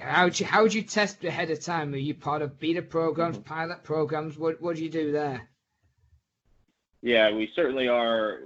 how 0.00 0.28
do 0.28 0.44
you, 0.44 0.48
how 0.48 0.66
do 0.66 0.76
you 0.76 0.82
test 0.82 1.24
ahead 1.24 1.50
of 1.50 1.60
time? 1.60 1.92
Are 1.94 1.98
you 1.98 2.14
part 2.14 2.42
of 2.42 2.58
beta 2.58 2.82
programs, 2.82 3.36
mm-hmm. 3.38 3.54
pilot 3.54 3.82
programs? 3.84 4.38
What 4.38 4.60
what 4.60 4.76
do 4.76 4.82
you 4.82 4.90
do 4.90 5.12
there? 5.12 5.48
Yeah, 7.00 7.32
we 7.34 7.50
certainly 7.54 7.88
are 7.88 8.40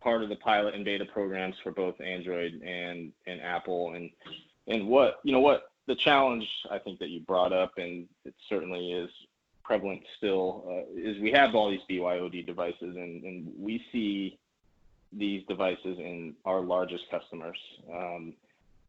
part 0.00 0.22
of 0.22 0.28
the 0.28 0.36
pilot 0.36 0.74
and 0.74 0.84
beta 0.84 1.04
programs 1.04 1.56
for 1.62 1.72
both 1.72 2.00
Android 2.00 2.60
and 2.62 3.12
and 3.26 3.40
Apple. 3.40 3.94
And 3.94 4.10
and 4.66 4.88
what 4.88 5.20
you 5.24 5.32
know 5.32 5.40
what 5.40 5.70
the 5.86 5.96
challenge 5.96 6.46
I 6.70 6.78
think 6.78 6.98
that 6.98 7.08
you 7.08 7.20
brought 7.20 7.52
up, 7.52 7.72
and 7.78 8.06
it 8.24 8.34
certainly 8.48 8.92
is 8.92 9.10
prevalent 9.70 10.02
still, 10.16 10.64
uh, 10.68 10.98
is 10.98 11.20
we 11.20 11.30
have 11.30 11.54
all 11.54 11.70
these 11.70 11.80
BYOD 11.88 12.44
devices, 12.44 12.96
and 12.96 13.22
and 13.22 13.52
we 13.56 13.80
see 13.92 14.38
these 15.12 15.44
devices 15.46 15.98
in 15.98 16.34
our 16.44 16.60
largest 16.60 17.04
customers. 17.10 17.58
Um, 17.92 18.34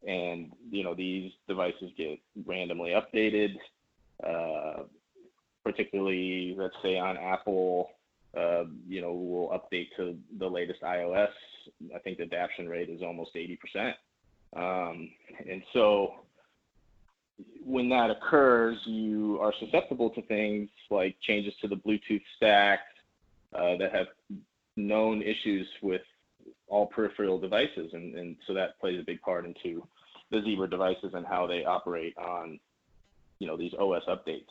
and 0.08 0.52
you 0.72 0.84
know 0.84 0.96
these 0.96 1.32
devices 1.48 1.92
get 1.96 2.20
randomly 2.46 2.92
updated, 3.02 3.56
uh, 4.28 4.84
particularly 5.64 6.56
let's 6.58 6.76
say 6.82 6.98
on 6.98 7.16
Apple 7.18 7.92
uh, 8.38 8.64
you 8.88 9.02
know, 9.02 9.12
we'll 9.14 9.50
update 9.50 9.90
to 9.98 10.18
the 10.40 10.48
latest 10.48 10.82
iOS. 10.82 11.32
I 11.94 12.00
think 12.00 12.18
the 12.18 12.24
adoption 12.24 12.68
rate 12.68 12.90
is 12.90 13.02
almost 13.02 13.32
80%. 13.36 13.94
Um, 14.56 15.10
and 15.50 15.62
so 15.74 16.16
when 17.64 17.90
that 17.90 18.10
occurs, 18.10 18.78
you 18.86 19.40
are 19.42 19.54
susceptible 19.60 20.10
to 20.12 20.22
things 20.24 20.70
like 20.90 21.16
changes 21.22 21.54
to 21.62 21.68
the 21.68 21.76
Bluetooth 21.76 22.24
stack 22.36 22.80
uh, 23.54 23.78
that 23.78 23.94
have 23.94 24.08
known 24.76 25.22
issues 25.22 25.68
with 25.82 26.02
all 26.68 26.88
peripheral 26.88 27.40
devices. 27.40 27.92
And, 27.94 28.16
and 28.16 28.36
so 28.48 28.54
that 28.54 28.80
plays 28.80 29.00
a 29.00 29.04
big 29.04 29.22
part 29.22 29.46
into 29.46 29.86
the 30.32 30.42
Zebra 30.42 30.70
devices 30.70 31.14
and 31.14 31.26
how 31.26 31.46
they 31.46 31.66
operate 31.66 32.18
on, 32.18 32.60
you 33.40 33.48
know, 33.48 33.58
these 33.58 33.74
OS 33.74 34.04
updates. 34.08 34.46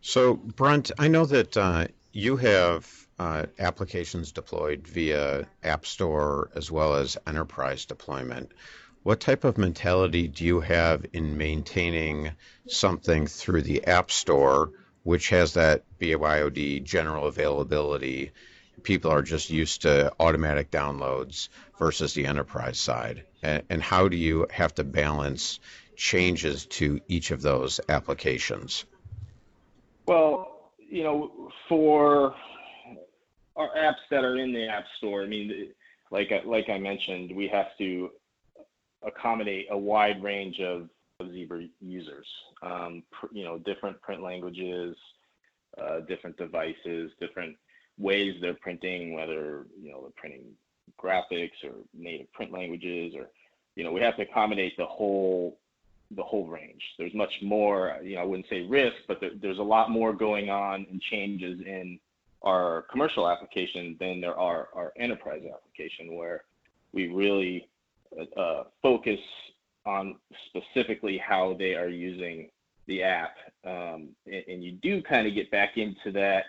So, 0.00 0.34
Brent, 0.34 0.90
I 0.98 1.08
know 1.08 1.24
that 1.26 1.56
uh, 1.56 1.86
you 2.12 2.36
have 2.36 3.06
uh, 3.18 3.46
applications 3.58 4.32
deployed 4.32 4.86
via 4.86 5.48
App 5.62 5.86
Store 5.86 6.50
as 6.54 6.70
well 6.70 6.94
as 6.94 7.16
enterprise 7.26 7.84
deployment. 7.86 8.52
What 9.06 9.20
type 9.20 9.44
of 9.44 9.56
mentality 9.56 10.26
do 10.26 10.44
you 10.44 10.58
have 10.58 11.06
in 11.12 11.38
maintaining 11.38 12.32
something 12.66 13.28
through 13.28 13.62
the 13.62 13.86
App 13.86 14.10
Store, 14.10 14.72
which 15.04 15.28
has 15.28 15.54
that 15.54 15.84
BYOD 16.00 16.82
general 16.82 17.28
availability? 17.28 18.32
People 18.82 19.12
are 19.12 19.22
just 19.22 19.48
used 19.48 19.82
to 19.82 20.12
automatic 20.18 20.72
downloads 20.72 21.50
versus 21.78 22.14
the 22.14 22.26
enterprise 22.26 22.80
side. 22.80 23.22
And, 23.44 23.62
and 23.70 23.80
how 23.80 24.08
do 24.08 24.16
you 24.16 24.48
have 24.50 24.74
to 24.74 24.82
balance 24.82 25.60
changes 25.94 26.66
to 26.66 27.00
each 27.06 27.30
of 27.30 27.42
those 27.42 27.78
applications? 27.88 28.86
Well, 30.06 30.72
you 30.80 31.04
know, 31.04 31.52
for 31.68 32.34
our 33.54 33.68
apps 33.78 34.02
that 34.10 34.24
are 34.24 34.36
in 34.36 34.52
the 34.52 34.66
App 34.66 34.86
Store, 34.96 35.22
I 35.22 35.26
mean, 35.28 35.68
like 36.10 36.32
like 36.44 36.68
I 36.68 36.78
mentioned, 36.78 37.30
we 37.36 37.46
have 37.46 37.68
to 37.78 38.10
accommodate 39.06 39.66
a 39.70 39.78
wide 39.78 40.22
range 40.22 40.60
of, 40.60 40.88
of 41.20 41.32
Zebra 41.32 41.66
users. 41.80 42.26
Um, 42.62 43.02
you 43.32 43.44
know, 43.44 43.58
different 43.58 44.00
print 44.02 44.22
languages, 44.22 44.96
uh, 45.80 46.00
different 46.00 46.36
devices, 46.36 47.12
different 47.20 47.56
ways 47.98 48.34
they're 48.40 48.54
printing, 48.54 49.14
whether 49.14 49.66
you 49.80 49.90
know 49.90 50.02
they're 50.02 50.10
printing 50.16 50.44
graphics 51.02 51.64
or 51.64 51.72
native 51.94 52.32
print 52.32 52.52
languages, 52.52 53.14
or 53.16 53.28
you 53.74 53.84
know, 53.84 53.92
we 53.92 54.00
have 54.00 54.16
to 54.16 54.22
accommodate 54.22 54.76
the 54.76 54.86
whole 54.86 55.58
the 56.12 56.22
whole 56.22 56.46
range. 56.46 56.82
There's 56.98 57.14
much 57.14 57.32
more, 57.42 57.98
you 58.02 58.14
know, 58.14 58.22
I 58.22 58.24
wouldn't 58.24 58.48
say 58.48 58.62
risk, 58.62 58.94
but 59.08 59.20
there, 59.20 59.32
there's 59.42 59.58
a 59.58 59.62
lot 59.62 59.90
more 59.90 60.12
going 60.12 60.50
on 60.50 60.86
and 60.88 61.00
changes 61.00 61.60
in 61.66 61.98
our 62.42 62.82
commercial 62.90 63.28
application 63.28 63.96
than 63.98 64.20
there 64.20 64.38
are 64.38 64.68
our 64.72 64.92
enterprise 64.98 65.42
application, 65.52 66.14
where 66.14 66.44
we 66.92 67.08
really 67.08 67.68
uh, 68.36 68.64
focus 68.82 69.20
on 69.84 70.16
specifically 70.48 71.18
how 71.18 71.54
they 71.58 71.74
are 71.74 71.88
using 71.88 72.50
the 72.86 73.02
app. 73.02 73.36
Um, 73.64 74.08
and, 74.26 74.44
and, 74.48 74.64
you 74.64 74.72
do 74.72 75.02
kind 75.02 75.26
of 75.26 75.34
get 75.34 75.50
back 75.50 75.76
into 75.76 76.12
that. 76.12 76.44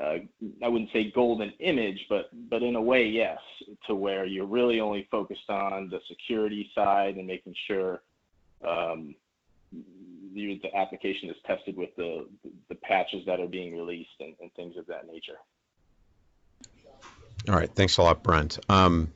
Uh, 0.00 0.18
I 0.62 0.68
wouldn't 0.68 0.90
say 0.92 1.10
golden 1.10 1.52
image, 1.60 2.06
but 2.08 2.30
but 2.48 2.62
in 2.62 2.76
a 2.76 2.80
way, 2.80 3.06
yes, 3.06 3.38
to 3.86 3.94
where 3.94 4.24
you're 4.24 4.46
really 4.46 4.80
only 4.80 5.06
focused 5.10 5.50
on 5.50 5.90
the 5.90 6.00
security 6.08 6.70
side 6.74 7.16
and 7.16 7.26
making 7.26 7.54
sure 7.66 8.02
um, 8.66 9.14
the, 10.34 10.60
the, 10.62 10.74
application 10.76 11.28
is 11.28 11.36
tested 11.46 11.76
with 11.76 11.94
the, 11.96 12.26
the 12.68 12.74
patches 12.76 13.24
that 13.26 13.40
are 13.40 13.46
being 13.46 13.76
released 13.76 14.10
and, 14.20 14.34
and 14.40 14.52
things 14.54 14.76
of 14.76 14.86
that 14.86 15.06
nature. 15.06 15.36
All 17.48 17.56
right, 17.56 17.70
thanks 17.74 17.96
a 17.96 18.02
lot, 18.02 18.22
Brent. 18.22 18.58
Um, 18.68 19.12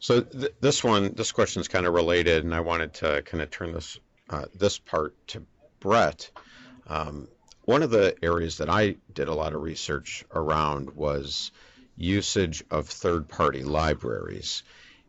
so 0.00 0.22
th- 0.22 0.54
this 0.60 0.82
one, 0.82 1.12
this 1.14 1.30
question 1.30 1.60
is 1.60 1.68
kind 1.68 1.86
of 1.86 1.94
related, 1.94 2.44
and 2.44 2.54
I 2.54 2.60
wanted 2.60 2.94
to 2.94 3.22
kind 3.22 3.42
of 3.42 3.50
turn 3.50 3.72
this 3.72 3.98
uh, 4.30 4.46
this 4.54 4.78
part 4.78 5.14
to 5.28 5.42
Brett. 5.78 6.30
Um, 6.86 7.28
one 7.64 7.82
of 7.82 7.90
the 7.90 8.16
areas 8.22 8.58
that 8.58 8.70
I 8.70 8.96
did 9.12 9.28
a 9.28 9.34
lot 9.34 9.54
of 9.54 9.62
research 9.62 10.24
around 10.34 10.96
was 10.96 11.52
usage 11.96 12.64
of 12.70 12.88
third-party 12.88 13.62
libraries, 13.62 14.62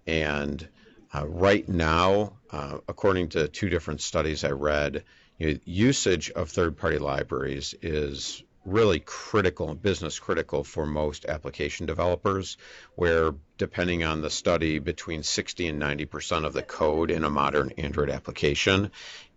and 0.06 0.68
uh, 1.14 1.26
right 1.28 1.68
now, 1.68 2.34
uh, 2.52 2.78
according 2.88 3.30
to 3.30 3.48
two 3.48 3.70
different 3.70 4.02
studies 4.02 4.44
I 4.44 4.52
read, 4.52 5.04
you 5.38 5.54
know, 5.54 5.60
usage 5.66 6.32
of 6.32 6.50
third-party 6.50 6.98
libraries 6.98 7.74
is 7.82 8.44
really 8.65 9.00
critical, 9.00 9.74
business 9.74 10.20
critical 10.20 10.63
for 10.63 10.86
most 10.86 11.25
application 11.25 11.86
developers, 11.86 12.58
where 12.96 13.34
depending 13.58 14.03
on 14.03 14.22
the 14.22 14.30
study, 14.30 14.80
between 14.80 15.24
60 15.24 15.68
and 15.68 15.80
90 15.80 16.06
percent 16.06 16.46
of 16.46 16.53
the 16.53 16.62
code 16.62 17.12
in 17.12 17.24
a 17.24 17.30
modern 17.30 17.72
Android 17.77 18.10
application 18.10 18.91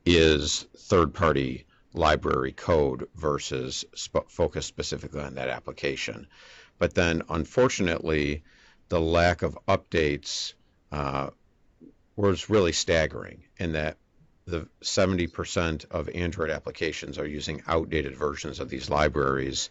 is 0.04 0.66
third-party 0.76 1.64
library 1.95 2.52
code 2.52 3.09
versus 3.14 3.85
sp- 3.97 4.28
focused 4.28 4.69
specifically 4.69 5.23
on 5.23 5.37
that 5.37 5.49
application. 5.49 6.26
But 6.78 6.95
then, 6.95 7.23
unfortunately, 7.28 8.43
the 8.88 9.00
lack 9.00 9.43
of 9.43 9.57
updates 9.66 10.54
uh, 10.93 11.31
was 12.16 12.50
really 12.50 12.73
staggering 12.73 13.45
in 13.59 13.73
that 13.73 13.97
the 14.47 14.69
70% 14.83 15.87
of 15.91 16.09
Android 16.09 16.51
applications 16.51 17.19
are 17.19 17.27
using 17.27 17.63
outdated 17.67 18.17
versions 18.17 18.61
of 18.61 18.69
these 18.69 18.91
libraries. 18.91 19.71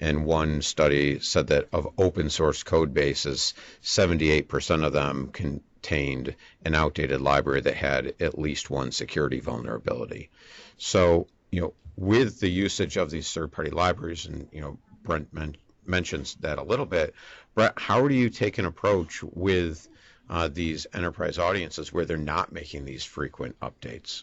And 0.00 0.24
one 0.24 0.62
study 0.62 1.20
said 1.20 1.48
that 1.48 1.68
of 1.72 1.88
open 1.98 2.30
source 2.30 2.62
code 2.62 2.94
bases, 2.94 3.54
78% 3.82 4.84
of 4.84 4.92
them 4.92 5.28
contained 5.32 6.34
an 6.64 6.74
outdated 6.74 7.20
library 7.20 7.60
that 7.62 7.74
had 7.76 8.14
at 8.20 8.38
least 8.38 8.70
one 8.70 8.92
security 8.92 9.40
vulnerability. 9.40 10.30
So, 10.78 11.26
you 11.50 11.60
know, 11.60 11.74
with 11.96 12.40
the 12.40 12.48
usage 12.48 12.96
of 12.96 13.10
these 13.10 13.30
third 13.30 13.52
party 13.52 13.70
libraries, 13.70 14.26
and, 14.26 14.48
you 14.52 14.60
know, 14.60 14.78
Brent 15.02 15.32
men- 15.32 15.56
mentions 15.86 16.36
that 16.36 16.58
a 16.58 16.62
little 16.62 16.86
bit, 16.86 17.14
Brett, 17.54 17.74
how 17.76 18.06
do 18.08 18.14
you 18.14 18.30
take 18.30 18.58
an 18.58 18.64
approach 18.64 19.22
with 19.22 19.88
uh, 20.30 20.48
these 20.48 20.86
enterprise 20.94 21.38
audiences 21.38 21.92
where 21.92 22.04
they're 22.04 22.16
not 22.16 22.52
making 22.52 22.84
these 22.84 23.04
frequent 23.04 23.58
updates? 23.60 24.22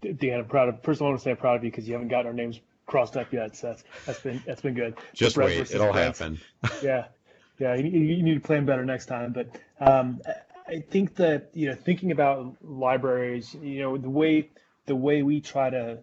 Dan, 0.00 0.40
I'm 0.40 0.46
proud 0.46 0.70
of. 0.70 0.82
First, 0.82 0.98
of 0.98 1.02
all, 1.02 1.08
I 1.08 1.10
want 1.10 1.20
to 1.20 1.24
say 1.24 1.30
I'm 1.32 1.36
proud 1.36 1.56
of 1.56 1.64
you 1.64 1.70
because 1.70 1.86
you 1.86 1.92
haven't 1.92 2.08
gotten 2.08 2.26
our 2.26 2.32
names 2.32 2.60
crossed 2.86 3.16
up 3.16 3.32
yet. 3.32 3.56
So 3.56 3.68
that's, 3.68 3.84
that's 4.06 4.20
been 4.20 4.42
that's 4.46 4.60
been 4.62 4.74
good. 4.74 4.96
Just 5.14 5.36
wait, 5.36 5.70
it'll 5.70 5.92
happen. 5.92 6.40
yeah, 6.82 7.06
yeah. 7.58 7.74
You, 7.74 7.84
you, 7.84 8.22
need 8.22 8.34
to 8.34 8.40
plan 8.40 8.64
better 8.64 8.84
next 8.84 9.06
time. 9.06 9.32
But 9.32 9.48
um, 9.80 10.22
I 10.66 10.80
think 10.80 11.16
that 11.16 11.50
you 11.52 11.68
know, 11.68 11.74
thinking 11.74 12.10
about 12.10 12.56
libraries, 12.62 13.54
you 13.60 13.82
know, 13.82 13.96
the 13.98 14.10
way 14.10 14.50
the 14.86 14.96
way 14.96 15.22
we 15.22 15.40
try 15.40 15.68
to 15.68 15.98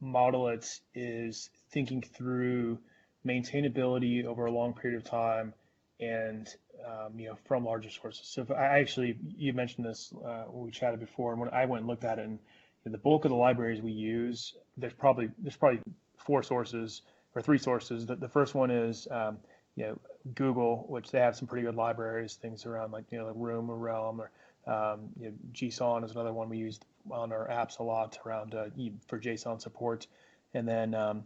model 0.00 0.48
it 0.48 0.80
is 0.94 1.50
thinking 1.70 2.02
through 2.02 2.78
maintainability 3.24 4.24
over 4.24 4.46
a 4.46 4.50
long 4.50 4.74
period 4.74 5.00
of 5.00 5.08
time 5.08 5.54
and 6.00 6.48
um, 6.86 7.18
you 7.18 7.28
know 7.28 7.38
from 7.46 7.64
larger 7.64 7.90
sources. 7.90 8.26
So 8.26 8.46
I 8.54 8.78
actually 8.78 9.16
you 9.36 9.52
mentioned 9.52 9.86
this 9.86 10.12
uh, 10.24 10.44
when 10.44 10.64
we 10.64 10.70
chatted 10.70 11.00
before, 11.00 11.32
and 11.32 11.40
when 11.40 11.50
I 11.50 11.64
went 11.66 11.80
and 11.80 11.88
looked 11.88 12.04
at 12.04 12.18
it, 12.18 12.26
and 12.26 12.38
the 12.84 12.98
bulk 12.98 13.24
of 13.24 13.30
the 13.30 13.36
libraries 13.36 13.82
we 13.82 13.92
use, 13.92 14.54
there's 14.76 14.94
probably 14.94 15.30
there's 15.38 15.56
probably 15.56 15.80
four 16.16 16.42
sources 16.42 17.02
or 17.34 17.42
three 17.42 17.58
sources. 17.58 18.06
The, 18.06 18.16
the 18.16 18.28
first 18.28 18.54
one 18.54 18.70
is 18.70 19.06
um, 19.10 19.38
you 19.76 19.84
know 19.84 19.98
Google, 20.34 20.86
which 20.88 21.10
they 21.10 21.20
have 21.20 21.36
some 21.36 21.48
pretty 21.48 21.66
good 21.66 21.76
libraries, 21.76 22.34
things 22.34 22.66
around 22.66 22.92
like 22.92 23.04
you 23.10 23.18
know 23.18 23.26
like 23.26 23.36
Room 23.36 23.70
or 23.70 23.76
Realm 23.76 24.20
or 24.20 24.30
um, 24.66 25.08
you 25.18 25.28
know, 25.28 25.34
Gson 25.52 26.04
is 26.04 26.10
another 26.10 26.32
one 26.32 26.48
we 26.48 26.58
use 26.58 26.78
on 27.10 27.32
our 27.32 27.48
apps 27.48 27.78
a 27.78 27.82
lot 27.82 28.18
around 28.26 28.54
uh, 28.54 28.66
for 29.06 29.18
JSON 29.18 29.60
support, 29.60 30.06
and 30.52 30.68
then 30.68 30.94
um, 30.94 31.24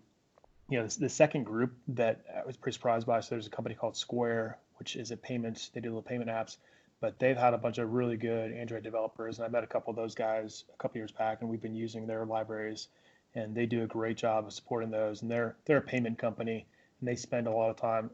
you 0.68 0.78
know, 0.78 0.86
the 0.86 1.08
second 1.08 1.44
group 1.44 1.74
that 1.88 2.20
I 2.34 2.46
was 2.46 2.56
pretty 2.56 2.74
surprised 2.74 3.06
by. 3.06 3.20
So 3.20 3.34
there's 3.34 3.46
a 3.46 3.50
company 3.50 3.74
called 3.74 3.96
Square, 3.96 4.58
which 4.82 4.96
is 4.96 5.12
a 5.12 5.16
payment. 5.16 5.70
They 5.72 5.80
do 5.80 5.90
little 5.90 6.02
payment 6.02 6.28
apps, 6.28 6.56
but 7.00 7.16
they've 7.20 7.36
had 7.36 7.54
a 7.54 7.58
bunch 7.58 7.78
of 7.78 7.92
really 7.92 8.16
good 8.16 8.50
Android 8.50 8.82
developers, 8.82 9.38
and 9.38 9.46
I 9.46 9.48
met 9.48 9.62
a 9.62 9.66
couple 9.68 9.90
of 9.90 9.96
those 9.96 10.16
guys 10.16 10.64
a 10.74 10.76
couple 10.76 10.98
years 10.98 11.12
back, 11.12 11.40
and 11.40 11.48
we've 11.48 11.62
been 11.62 11.76
using 11.76 12.04
their 12.04 12.26
libraries, 12.26 12.88
and 13.36 13.54
they 13.54 13.64
do 13.64 13.84
a 13.84 13.86
great 13.86 14.16
job 14.16 14.44
of 14.44 14.52
supporting 14.52 14.90
those. 14.90 15.22
And 15.22 15.30
they're 15.30 15.54
they're 15.66 15.76
a 15.76 15.82
payment 15.82 16.18
company, 16.18 16.66
and 16.98 17.08
they 17.08 17.14
spend 17.14 17.46
a 17.46 17.52
lot 17.52 17.70
of 17.70 17.76
time 17.76 18.10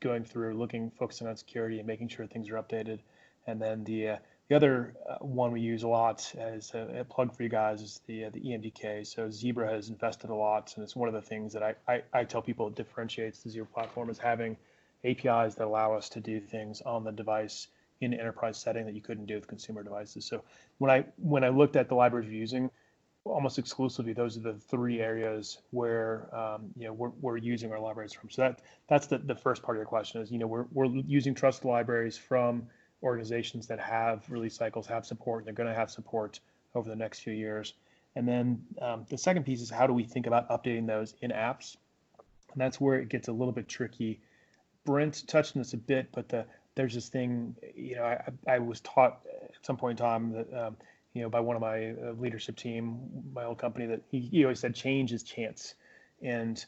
going 0.00 0.24
through, 0.24 0.56
looking, 0.56 0.90
focusing 0.98 1.26
on 1.26 1.36
security, 1.36 1.80
and 1.80 1.86
making 1.86 2.08
sure 2.08 2.26
things 2.26 2.48
are 2.48 2.54
updated. 2.54 3.00
And 3.46 3.60
then 3.60 3.84
the 3.84 4.08
uh, 4.08 4.16
the 4.48 4.56
other 4.56 4.94
uh, 5.06 5.16
one 5.16 5.52
we 5.52 5.60
use 5.60 5.82
a 5.82 5.88
lot 5.88 6.32
as 6.38 6.72
a, 6.72 7.00
a, 7.00 7.04
plug 7.04 7.36
for 7.36 7.42
you 7.42 7.50
guys 7.50 7.82
is 7.82 8.00
the 8.06 8.24
uh, 8.24 8.30
the 8.32 8.40
EMDK. 8.40 9.06
So 9.06 9.28
Zebra 9.28 9.70
has 9.70 9.90
invested 9.90 10.30
a 10.30 10.34
lot, 10.34 10.72
and 10.76 10.82
it's 10.82 10.96
one 10.96 11.08
of 11.08 11.14
the 11.14 11.28
things 11.28 11.52
that 11.52 11.62
I, 11.62 11.74
I, 11.86 12.02
I 12.14 12.24
tell 12.24 12.40
people 12.40 12.70
differentiates 12.70 13.42
the 13.42 13.50
Zebra 13.50 13.66
platform 13.66 14.08
is 14.08 14.18
having 14.18 14.56
APIs 15.04 15.54
that 15.56 15.66
allow 15.66 15.94
us 15.94 16.08
to 16.10 16.20
do 16.20 16.40
things 16.40 16.80
on 16.82 17.04
the 17.04 17.12
device 17.12 17.68
in 18.00 18.12
an 18.12 18.20
enterprise 18.20 18.58
setting 18.58 18.84
that 18.86 18.94
you 18.94 19.00
couldn't 19.00 19.26
do 19.26 19.34
with 19.34 19.46
consumer 19.46 19.82
devices. 19.82 20.24
So 20.26 20.42
when 20.78 20.90
I 20.90 21.04
when 21.16 21.44
I 21.44 21.48
looked 21.48 21.76
at 21.76 21.88
the 21.88 21.94
libraries 21.94 22.28
we're 22.28 22.34
using, 22.34 22.70
almost 23.24 23.58
exclusively 23.58 24.12
those 24.12 24.36
are 24.36 24.40
the 24.40 24.54
three 24.54 25.00
areas 25.00 25.58
where 25.70 26.34
um, 26.36 26.70
you 26.76 26.86
know 26.86 26.92
we're, 26.92 27.12
we're 27.20 27.36
using 27.36 27.72
our 27.72 27.80
libraries 27.80 28.12
from. 28.12 28.30
So 28.30 28.42
that 28.42 28.60
that's 28.88 29.06
the, 29.06 29.18
the 29.18 29.34
first 29.34 29.62
part 29.62 29.76
of 29.76 29.80
your 29.80 29.86
question 29.86 30.20
is 30.20 30.30
you 30.30 30.38
know 30.38 30.46
we're 30.46 30.66
we're 30.72 30.86
using 30.86 31.34
trusted 31.34 31.64
libraries 31.64 32.18
from 32.18 32.68
organizations 33.02 33.66
that 33.68 33.78
have 33.78 34.28
release 34.30 34.56
cycles 34.56 34.86
have 34.86 35.06
support. 35.06 35.40
And 35.40 35.46
they're 35.46 35.64
going 35.64 35.72
to 35.72 35.78
have 35.78 35.90
support 35.90 36.40
over 36.74 36.88
the 36.88 36.96
next 36.96 37.20
few 37.20 37.32
years. 37.32 37.74
And 38.14 38.26
then 38.26 38.62
um, 38.80 39.06
the 39.08 39.18
second 39.18 39.44
piece 39.44 39.60
is 39.60 39.70
how 39.70 39.86
do 39.86 39.92
we 39.92 40.04
think 40.04 40.26
about 40.26 40.48
updating 40.48 40.86
those 40.86 41.14
in 41.20 41.30
apps? 41.30 41.76
And 42.52 42.60
that's 42.60 42.80
where 42.80 42.98
it 42.98 43.08
gets 43.08 43.28
a 43.28 43.32
little 43.32 43.52
bit 43.52 43.68
tricky. 43.68 44.20
Brent 44.86 45.26
touched 45.26 45.56
on 45.56 45.60
this 45.62 45.74
a 45.74 45.76
bit, 45.76 46.08
but 46.12 46.30
the, 46.30 46.46
there's 46.76 46.94
this 46.94 47.08
thing, 47.10 47.54
you 47.74 47.96
know, 47.96 48.04
I, 48.04 48.54
I 48.54 48.58
was 48.58 48.80
taught 48.80 49.20
at 49.42 49.66
some 49.66 49.76
point 49.76 50.00
in 50.00 50.06
time 50.06 50.32
that, 50.32 50.66
um, 50.66 50.76
you 51.12 51.22
know, 51.22 51.28
by 51.28 51.40
one 51.40 51.56
of 51.56 51.62
my 51.62 51.90
uh, 51.90 52.12
leadership 52.18 52.56
team, 52.56 53.00
my 53.34 53.44
old 53.44 53.58
company, 53.58 53.86
that 53.86 54.02
he, 54.10 54.20
he 54.20 54.44
always 54.44 54.60
said 54.60 54.74
change 54.74 55.12
is 55.12 55.22
chance. 55.22 55.74
And 56.22 56.64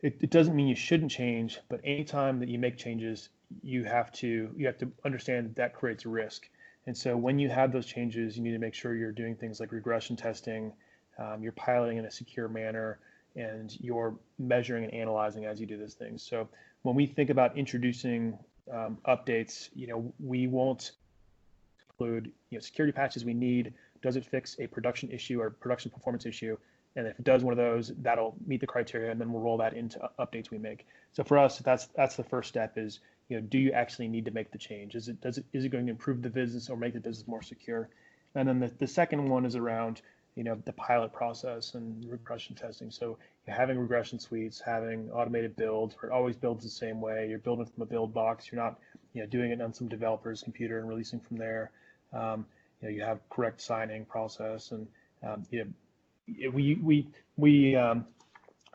it, 0.00 0.18
it 0.20 0.30
doesn't 0.30 0.54
mean 0.54 0.68
you 0.68 0.76
shouldn't 0.76 1.10
change, 1.10 1.58
but 1.68 1.80
anytime 1.84 2.38
that 2.40 2.48
you 2.48 2.58
make 2.58 2.76
changes, 2.76 3.30
you 3.62 3.84
have 3.84 4.10
to 4.12 4.50
you 4.56 4.66
have 4.66 4.78
to 4.78 4.90
understand 5.04 5.46
that, 5.46 5.56
that 5.56 5.74
creates 5.74 6.04
risk. 6.04 6.48
And 6.86 6.96
so 6.96 7.16
when 7.16 7.38
you 7.38 7.48
have 7.48 7.72
those 7.72 7.86
changes, 7.86 8.36
you 8.36 8.42
need 8.42 8.52
to 8.52 8.58
make 8.58 8.74
sure 8.74 8.94
you're 8.94 9.12
doing 9.12 9.36
things 9.36 9.60
like 9.60 9.72
regression 9.72 10.16
testing, 10.16 10.72
um, 11.18 11.42
you're 11.42 11.52
piloting 11.52 11.98
in 11.98 12.04
a 12.04 12.10
secure 12.10 12.48
manner, 12.48 12.98
and 13.36 13.74
you're 13.80 14.14
measuring 14.38 14.84
and 14.84 14.92
analyzing 14.92 15.44
as 15.44 15.60
you 15.60 15.66
do 15.66 15.78
those 15.78 15.94
things. 15.94 16.22
So 16.22 16.48
when 16.84 16.94
we 16.94 17.06
think 17.06 17.30
about 17.30 17.56
introducing 17.56 18.38
um, 18.72 18.98
updates, 19.06 19.70
you 19.74 19.86
know, 19.86 20.12
we 20.20 20.46
won't 20.46 20.92
include 21.88 22.30
you 22.50 22.58
know 22.58 22.60
security 22.60 22.92
patches 22.92 23.24
we 23.24 23.34
need. 23.34 23.72
Does 24.02 24.16
it 24.16 24.24
fix 24.24 24.56
a 24.60 24.66
production 24.66 25.10
issue 25.10 25.40
or 25.40 25.50
production 25.50 25.90
performance 25.90 26.26
issue? 26.26 26.56
And 26.94 27.08
if 27.08 27.18
it 27.18 27.24
does 27.24 27.42
one 27.42 27.52
of 27.52 27.56
those, 27.56 27.92
that'll 28.02 28.36
meet 28.46 28.60
the 28.60 28.66
criteria, 28.66 29.10
and 29.10 29.20
then 29.20 29.32
we'll 29.32 29.42
roll 29.42 29.56
that 29.56 29.74
into 29.74 29.98
updates 30.18 30.50
we 30.50 30.58
make. 30.58 30.86
So 31.12 31.24
for 31.24 31.38
us, 31.38 31.58
that's 31.58 31.86
that's 31.96 32.16
the 32.16 32.22
first 32.22 32.50
step 32.50 32.74
is 32.76 33.00
you 33.28 33.40
know, 33.40 33.46
do 33.46 33.58
you 33.58 33.72
actually 33.72 34.08
need 34.08 34.26
to 34.26 34.30
make 34.30 34.52
the 34.52 34.58
change? 34.58 34.94
Is 34.94 35.08
it 35.08 35.22
does 35.22 35.38
it 35.38 35.46
is 35.54 35.64
it 35.64 35.70
going 35.70 35.86
to 35.86 35.90
improve 35.90 36.20
the 36.20 36.30
business 36.30 36.68
or 36.68 36.76
make 36.76 36.92
the 36.92 37.00
business 37.00 37.26
more 37.26 37.42
secure? 37.42 37.88
And 38.34 38.46
then 38.46 38.60
the, 38.60 38.70
the 38.78 38.86
second 38.86 39.28
one 39.28 39.46
is 39.46 39.56
around 39.56 40.02
you 40.34 40.44
know 40.44 40.58
the 40.64 40.72
pilot 40.72 41.12
process 41.12 41.74
and 41.74 42.10
regression 42.10 42.56
testing. 42.56 42.90
So 42.90 43.18
having 43.46 43.78
regression 43.78 44.18
suites, 44.18 44.60
having 44.60 45.10
automated 45.10 45.56
builds, 45.56 45.94
where 45.94 46.10
it 46.10 46.14
always 46.14 46.36
builds 46.36 46.64
the 46.64 46.70
same 46.70 47.00
way. 47.00 47.28
You're 47.28 47.38
building 47.38 47.66
from 47.66 47.82
a 47.82 47.86
build 47.86 48.12
box. 48.12 48.50
You're 48.50 48.62
not 48.62 48.78
you 49.12 49.22
know 49.22 49.28
doing 49.28 49.50
it 49.50 49.60
on 49.60 49.72
some 49.72 49.88
developer's 49.88 50.42
computer 50.42 50.78
and 50.78 50.88
releasing 50.88 51.20
from 51.20 51.36
there. 51.36 51.70
Um, 52.12 52.46
you 52.80 52.88
know 52.88 52.94
you 52.94 53.02
have 53.02 53.20
correct 53.30 53.60
signing 53.60 54.04
process 54.04 54.72
and 54.72 54.86
um, 55.22 55.44
you 55.50 55.64
know 55.64 56.50
we 56.52 56.74
we 56.82 57.08
we 57.36 57.76
um, 57.76 58.06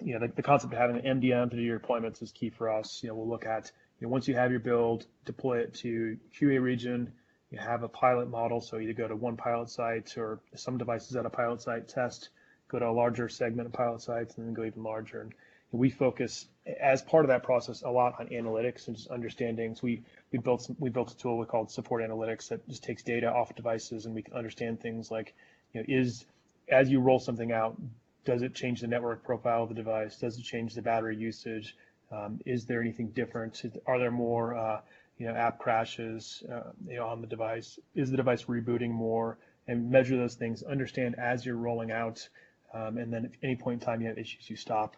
you 0.01 0.13
know 0.13 0.25
the, 0.25 0.33
the 0.35 0.43
concept 0.43 0.73
of 0.73 0.79
having 0.79 0.97
an 0.97 1.21
MDM 1.21 1.49
to 1.51 1.55
do 1.57 1.61
your 1.61 1.79
deployments 1.79 2.21
is 2.21 2.31
key 2.31 2.49
for 2.49 2.69
us. 2.69 3.01
You 3.03 3.09
know 3.09 3.15
we'll 3.15 3.29
look 3.29 3.45
at 3.45 3.71
you 3.99 4.07
know, 4.07 4.11
once 4.11 4.27
you 4.27 4.35
have 4.35 4.51
your 4.51 4.59
build, 4.59 5.05
deploy 5.25 5.59
it 5.59 5.73
to 5.75 6.17
QA 6.39 6.61
region. 6.61 7.11
You 7.51 7.57
have 7.57 7.83
a 7.83 7.87
pilot 7.87 8.29
model, 8.29 8.61
so 8.61 8.77
you 8.77 8.93
go 8.93 9.07
to 9.07 9.15
one 9.15 9.37
pilot 9.37 9.69
site 9.69 10.17
or 10.17 10.39
some 10.55 10.77
devices 10.77 11.15
at 11.15 11.25
a 11.25 11.29
pilot 11.29 11.61
site 11.61 11.87
test, 11.87 12.29
go 12.67 12.79
to 12.79 12.87
a 12.87 12.91
larger 12.91 13.27
segment 13.27 13.65
of 13.65 13.73
pilot 13.73 14.01
sites, 14.01 14.37
and 14.37 14.45
then 14.45 14.53
go 14.53 14.63
even 14.63 14.83
larger. 14.83 15.21
And 15.21 15.33
we 15.71 15.89
focus 15.89 16.47
as 16.79 17.01
part 17.01 17.25
of 17.25 17.29
that 17.29 17.43
process 17.43 17.81
a 17.81 17.89
lot 17.89 18.19
on 18.19 18.27
analytics 18.27 18.87
and 18.87 18.95
just 18.95 19.09
understanding. 19.09 19.75
So 19.75 19.81
we 19.83 20.03
we 20.31 20.39
built 20.39 20.63
some, 20.63 20.75
we 20.79 20.89
built 20.89 21.11
a 21.11 21.17
tool 21.17 21.37
we 21.37 21.45
called 21.45 21.71
Support 21.71 22.03
Analytics 22.03 22.49
that 22.49 22.67
just 22.67 22.83
takes 22.83 23.03
data 23.03 23.31
off 23.31 23.55
devices, 23.55 24.05
and 24.05 24.13
we 24.13 24.21
can 24.21 24.33
understand 24.33 24.79
things 24.79 25.09
like, 25.09 25.33
you 25.73 25.81
know, 25.81 25.85
is 25.87 26.25
as 26.67 26.89
you 26.89 26.99
roll 26.99 27.19
something 27.19 27.51
out, 27.51 27.79
does 28.25 28.43
it 28.43 28.53
change 28.53 28.81
the 28.81 28.87
network 28.87 29.23
profile 29.23 29.63
of 29.63 29.69
the 29.69 29.75
device? 29.75 30.17
Does 30.17 30.37
it 30.37 30.43
change 30.43 30.75
the 30.75 30.83
battery 30.83 31.15
usage? 31.15 31.75
Um, 32.11 32.39
is 32.45 32.65
there 32.65 32.81
anything 32.81 33.07
different? 33.09 33.61
Are 33.85 33.99
there 33.99 34.11
more, 34.11 34.55
uh, 34.55 34.81
you 35.19 35.27
know, 35.27 35.33
app 35.33 35.59
crashes, 35.59 36.41
uh, 36.51 36.71
you 36.87 36.95
know, 36.95 37.07
on 37.07 37.21
the 37.21 37.27
device? 37.27 37.77
Is 37.93 38.09
the 38.09 38.17
device 38.17 38.45
rebooting 38.45 38.91
more? 38.91 39.37
And 39.67 39.91
measure 39.91 40.17
those 40.17 40.33
things. 40.33 40.63
Understand 40.63 41.15
as 41.19 41.45
you're 41.45 41.55
rolling 41.55 41.91
out, 41.91 42.27
um, 42.73 42.97
and 42.97 43.13
then 43.13 43.25
at 43.25 43.31
any 43.43 43.55
point 43.55 43.81
in 43.81 43.85
time 43.85 44.01
you 44.01 44.07
have 44.07 44.17
issues, 44.17 44.49
you 44.49 44.55
stop. 44.55 44.95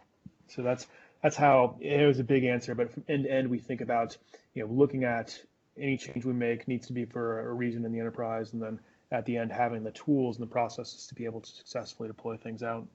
So 0.48 0.62
that's 0.62 0.86
that's 1.22 1.36
how 1.36 1.76
it 1.80 2.06
was 2.06 2.18
a 2.20 2.24
big 2.24 2.44
answer. 2.44 2.74
But 2.74 2.90
from 2.90 3.04
end 3.06 3.24
to 3.24 3.30
end, 3.30 3.50
we 3.50 3.58
think 3.58 3.82
about, 3.82 4.16
you 4.54 4.64
know, 4.64 4.72
looking 4.72 5.04
at 5.04 5.38
any 5.78 5.98
change 5.98 6.24
we 6.24 6.32
make 6.32 6.68
needs 6.68 6.86
to 6.86 6.94
be 6.94 7.04
for 7.04 7.48
a 7.48 7.52
reason 7.52 7.84
in 7.84 7.92
the 7.92 8.00
enterprise, 8.00 8.54
and 8.54 8.62
then 8.62 8.80
at 9.10 9.26
the 9.26 9.36
end 9.36 9.52
having 9.52 9.84
the 9.84 9.90
tools 9.90 10.38
and 10.38 10.46
the 10.46 10.50
processes 10.50 11.06
to 11.08 11.14
be 11.14 11.26
able 11.26 11.42
to 11.42 11.50
successfully 11.50 12.08
deploy 12.08 12.36
things 12.38 12.62
out. 12.62 12.86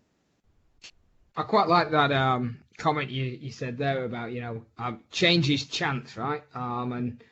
I 1.37 1.43
quite 1.43 1.67
like 1.67 1.91
that 1.91 2.11
um, 2.11 2.57
comment 2.79 3.11
you, 3.11 3.25
you 3.25 3.51
said 3.51 3.77
there 3.77 4.05
about 4.05 4.31
you 4.31 4.41
know 4.41 4.65
um, 4.79 5.01
change 5.11 5.51
is 5.51 5.67
chance, 5.67 6.17
right? 6.17 6.41
Um, 6.55 6.93
and 6.93 7.23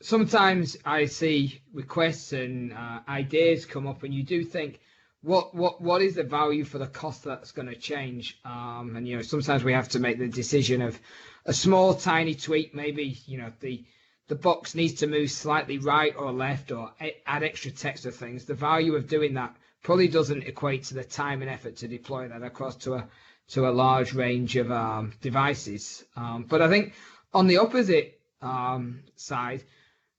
sometimes 0.00 0.76
I 0.84 1.06
see 1.06 1.60
requests 1.72 2.32
and 2.32 2.72
uh, 2.72 3.00
ideas 3.08 3.66
come 3.66 3.88
up, 3.88 4.04
and 4.04 4.14
you 4.14 4.22
do 4.22 4.44
think, 4.44 4.78
what 5.20 5.52
what 5.52 5.82
what 5.82 6.00
is 6.00 6.14
the 6.14 6.22
value 6.22 6.62
for 6.64 6.78
the 6.78 6.86
cost 6.86 7.24
that's 7.24 7.50
going 7.50 7.66
to 7.66 7.74
change? 7.74 8.38
Um, 8.44 8.94
and 8.94 9.08
you 9.08 9.16
know 9.16 9.22
sometimes 9.22 9.64
we 9.64 9.72
have 9.72 9.88
to 9.90 9.98
make 9.98 10.20
the 10.20 10.28
decision 10.28 10.80
of 10.80 10.96
a 11.44 11.52
small 11.52 11.92
tiny 11.92 12.36
tweak, 12.36 12.72
maybe 12.72 13.18
you 13.26 13.38
know 13.38 13.52
the 13.58 13.84
the 14.28 14.36
box 14.36 14.76
needs 14.76 14.94
to 15.00 15.08
move 15.08 15.32
slightly 15.32 15.78
right 15.78 16.14
or 16.16 16.30
left 16.30 16.70
or 16.70 16.92
add 17.26 17.42
extra 17.42 17.72
text 17.72 18.06
or 18.06 18.12
things. 18.12 18.44
The 18.44 18.54
value 18.54 18.94
of 18.94 19.08
doing 19.08 19.34
that 19.34 19.56
probably 19.84 20.08
doesn't 20.08 20.44
equate 20.44 20.84
to 20.84 20.94
the 20.94 21.04
time 21.04 21.42
and 21.42 21.50
effort 21.50 21.76
to 21.76 21.86
deploy 21.86 22.26
that 22.26 22.42
across 22.42 22.74
to 22.74 22.94
a 22.94 23.06
to 23.46 23.68
a 23.68 23.70
large 23.70 24.14
range 24.14 24.56
of 24.56 24.72
um, 24.72 25.12
devices. 25.20 26.02
Um, 26.16 26.46
but 26.48 26.62
I 26.62 26.68
think 26.68 26.94
on 27.34 27.46
the 27.46 27.58
opposite 27.58 28.18
um, 28.40 29.02
side, 29.16 29.62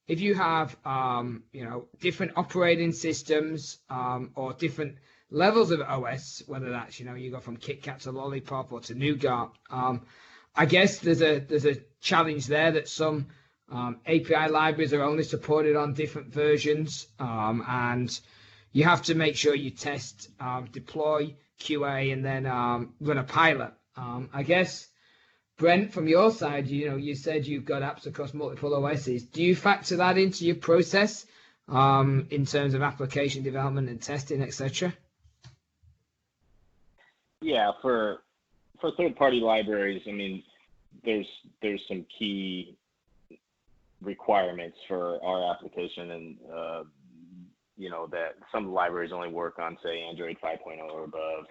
if 0.08 0.22
you 0.22 0.36
have 0.36 0.78
um, 0.86 1.44
you 1.52 1.66
know 1.66 1.88
different 2.00 2.34
operating 2.38 2.94
systems 2.94 3.80
um, 3.90 4.32
or 4.36 4.54
different 4.54 4.98
levels 5.32 5.72
of 5.72 5.82
OS, 5.82 6.44
whether 6.46 6.70
that's 6.70 7.00
you 7.00 7.06
know 7.08 7.16
you 7.16 7.32
go 7.32 7.40
from 7.40 7.58
KitKat 7.58 8.04
to 8.04 8.12
Lollipop 8.12 8.72
or 8.72 8.82
to 8.82 8.94
Nougat, 8.94 9.50
um, 9.72 10.06
I 10.56 10.68
guess 10.68 11.00
there's 11.00 11.24
a 11.24 11.40
there's 11.40 11.66
a 11.66 11.78
challenge 12.00 12.46
there 12.46 12.72
that 12.74 12.88
some 12.88 13.28
API 14.06 14.48
libraries 14.52 14.94
are 14.94 15.02
only 15.02 15.24
supported 15.24 15.76
on 15.76 15.96
different 15.96 16.32
versions, 16.32 17.08
and 17.20 18.20
you 18.76 18.84
have 18.84 19.04
to 19.04 19.16
make 19.16 19.38
sure 19.38 19.56
you 19.56 19.70
test, 19.70 20.28
um, 20.38 20.68
deploy, 20.70 21.34
QA, 21.62 22.12
and 22.12 22.26
then 22.26 22.46
um, 22.46 22.94
run 23.00 23.18
a 23.18 23.24
pilot. 23.24 23.72
Um, 23.96 24.30
I 24.34 24.44
guess, 24.44 24.90
Brent, 25.58 25.94
from 25.94 26.10
your 26.10 26.30
side, 26.30 26.68
you 26.68 26.90
know, 26.90 26.98
you 26.98 27.16
said 27.16 27.48
you've 27.48 27.64
got 27.64 27.84
apps 27.84 28.06
across 28.06 28.34
multiple 28.34 28.76
OSs. 28.76 29.24
Do 29.24 29.42
you 29.42 29.56
factor 29.56 29.96
that 29.96 30.18
into 30.18 30.44
your 30.44 30.58
process 30.58 31.26
um, 31.70 32.28
in 32.32 32.46
terms 32.46 32.74
of 32.74 32.82
application 32.82 33.44
development 33.44 33.88
and 33.88 34.02
testing, 34.02 34.42
etc.? 34.42 34.94
Yeah, 37.40 37.72
for 37.82 38.24
for 38.82 38.92
third-party 38.92 39.40
libraries, 39.40 40.02
I 40.06 40.12
mean, 40.12 40.44
there's 41.06 41.28
there's 41.62 41.82
some 41.88 42.06
key 42.20 42.76
requirements 44.02 44.78
for 44.90 45.24
our 45.24 45.50
application, 45.50 46.12
and 46.12 46.38
uh, 46.54 46.84
you 47.78 47.90
know 47.90 48.08
that 48.12 48.36
some 48.52 48.74
libraries 48.74 49.12
only 49.12 49.30
work 49.30 49.60
on 49.60 49.78
say 49.84 50.02
Android 50.02 50.38
5.0 50.44 50.82
or 50.92 51.04
above, 51.04 51.46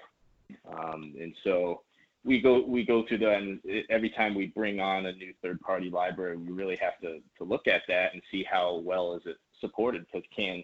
um, 0.72 1.14
and 1.20 1.34
so 1.44 1.82
we 2.24 2.40
go 2.40 2.64
we 2.66 2.84
go 2.84 3.04
through 3.06 3.18
that, 3.18 3.36
and 3.36 3.60
every 3.90 4.10
time 4.10 4.34
we 4.34 4.46
bring 4.46 4.80
on 4.80 5.06
a 5.06 5.12
new 5.12 5.32
third-party 5.42 5.90
library, 5.90 6.36
we 6.36 6.50
really 6.50 6.76
have 6.76 6.98
to 7.02 7.20
to 7.38 7.44
look 7.44 7.66
at 7.66 7.82
that 7.88 8.12
and 8.12 8.22
see 8.30 8.44
how 8.50 8.76
well 8.84 9.14
is 9.14 9.22
it 9.26 9.36
supported 9.60 10.06
because 10.06 10.26
can 10.34 10.62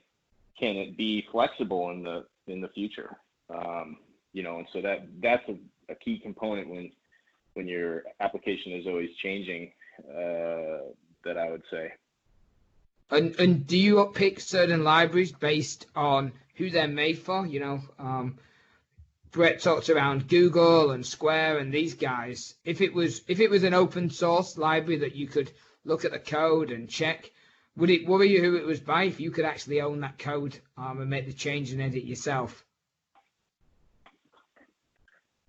can 0.59 0.77
it 0.77 0.96
be 0.96 1.27
flexible 1.31 1.90
in 1.90 2.03
the 2.03 2.25
in 2.46 2.61
the 2.61 2.68
future, 2.68 3.16
um, 3.55 3.99
you 4.33 4.42
know, 4.42 4.59
and 4.59 4.66
so 4.73 4.81
that 4.81 5.07
that's 5.23 5.46
a, 5.49 5.57
a, 5.92 5.94
key 5.94 6.18
component 6.18 6.68
when 6.68 6.90
when 7.55 7.68
your 7.68 8.05
application 8.20 8.73
is 8.73 8.87
always 8.87 9.11
changing. 9.23 9.73
Uh, 10.09 10.92
that 11.25 11.37
I 11.37 11.51
would 11.51 11.62
say. 11.70 11.92
And 13.11 13.35
and 13.40 13.66
do 13.66 13.77
you 13.77 14.05
pick 14.14 14.40
certain 14.40 14.85
libraries 14.85 15.33
based 15.33 15.87
on 15.96 16.33
who 16.55 16.70
they're 16.70 16.87
made 16.87 17.18
for? 17.18 17.46
You 17.46 17.61
know, 17.61 17.81
um, 17.99 18.38
Brett 19.33 19.61
talked 19.61 19.90
around 19.90 20.29
Google 20.29 20.92
and 20.92 21.05
Square 21.05 21.59
and 21.59 21.73
these 21.73 21.94
guys. 21.94 22.55
If 22.64 22.81
it 22.81 22.94
was 22.94 23.23
if 23.27 23.40
it 23.40 23.51
was 23.51 23.64
an 23.64 23.75
open 23.75 24.11
source 24.11 24.57
library 24.57 25.01
that 25.01 25.16
you 25.16 25.27
could 25.27 25.51
look 25.85 26.05
at 26.05 26.12
the 26.12 26.18
code 26.18 26.70
and 26.70 26.88
check, 26.88 27.31
would 27.77 27.90
it 27.90 28.07
worry 28.07 28.29
you 28.29 28.42
who 28.42 28.57
it 28.57 28.66
was 28.66 28.81
by 28.81 29.05
if 29.05 29.18
you 29.18 29.31
could 29.31 29.44
actually 29.44 29.81
own 29.81 30.01
that 30.01 30.18
code 30.18 30.59
um, 30.77 31.01
and 31.01 31.11
make 31.11 31.27
the 31.27 31.33
change 31.33 31.73
and 31.73 31.83
edit 31.83 32.05
yourself? 32.05 32.64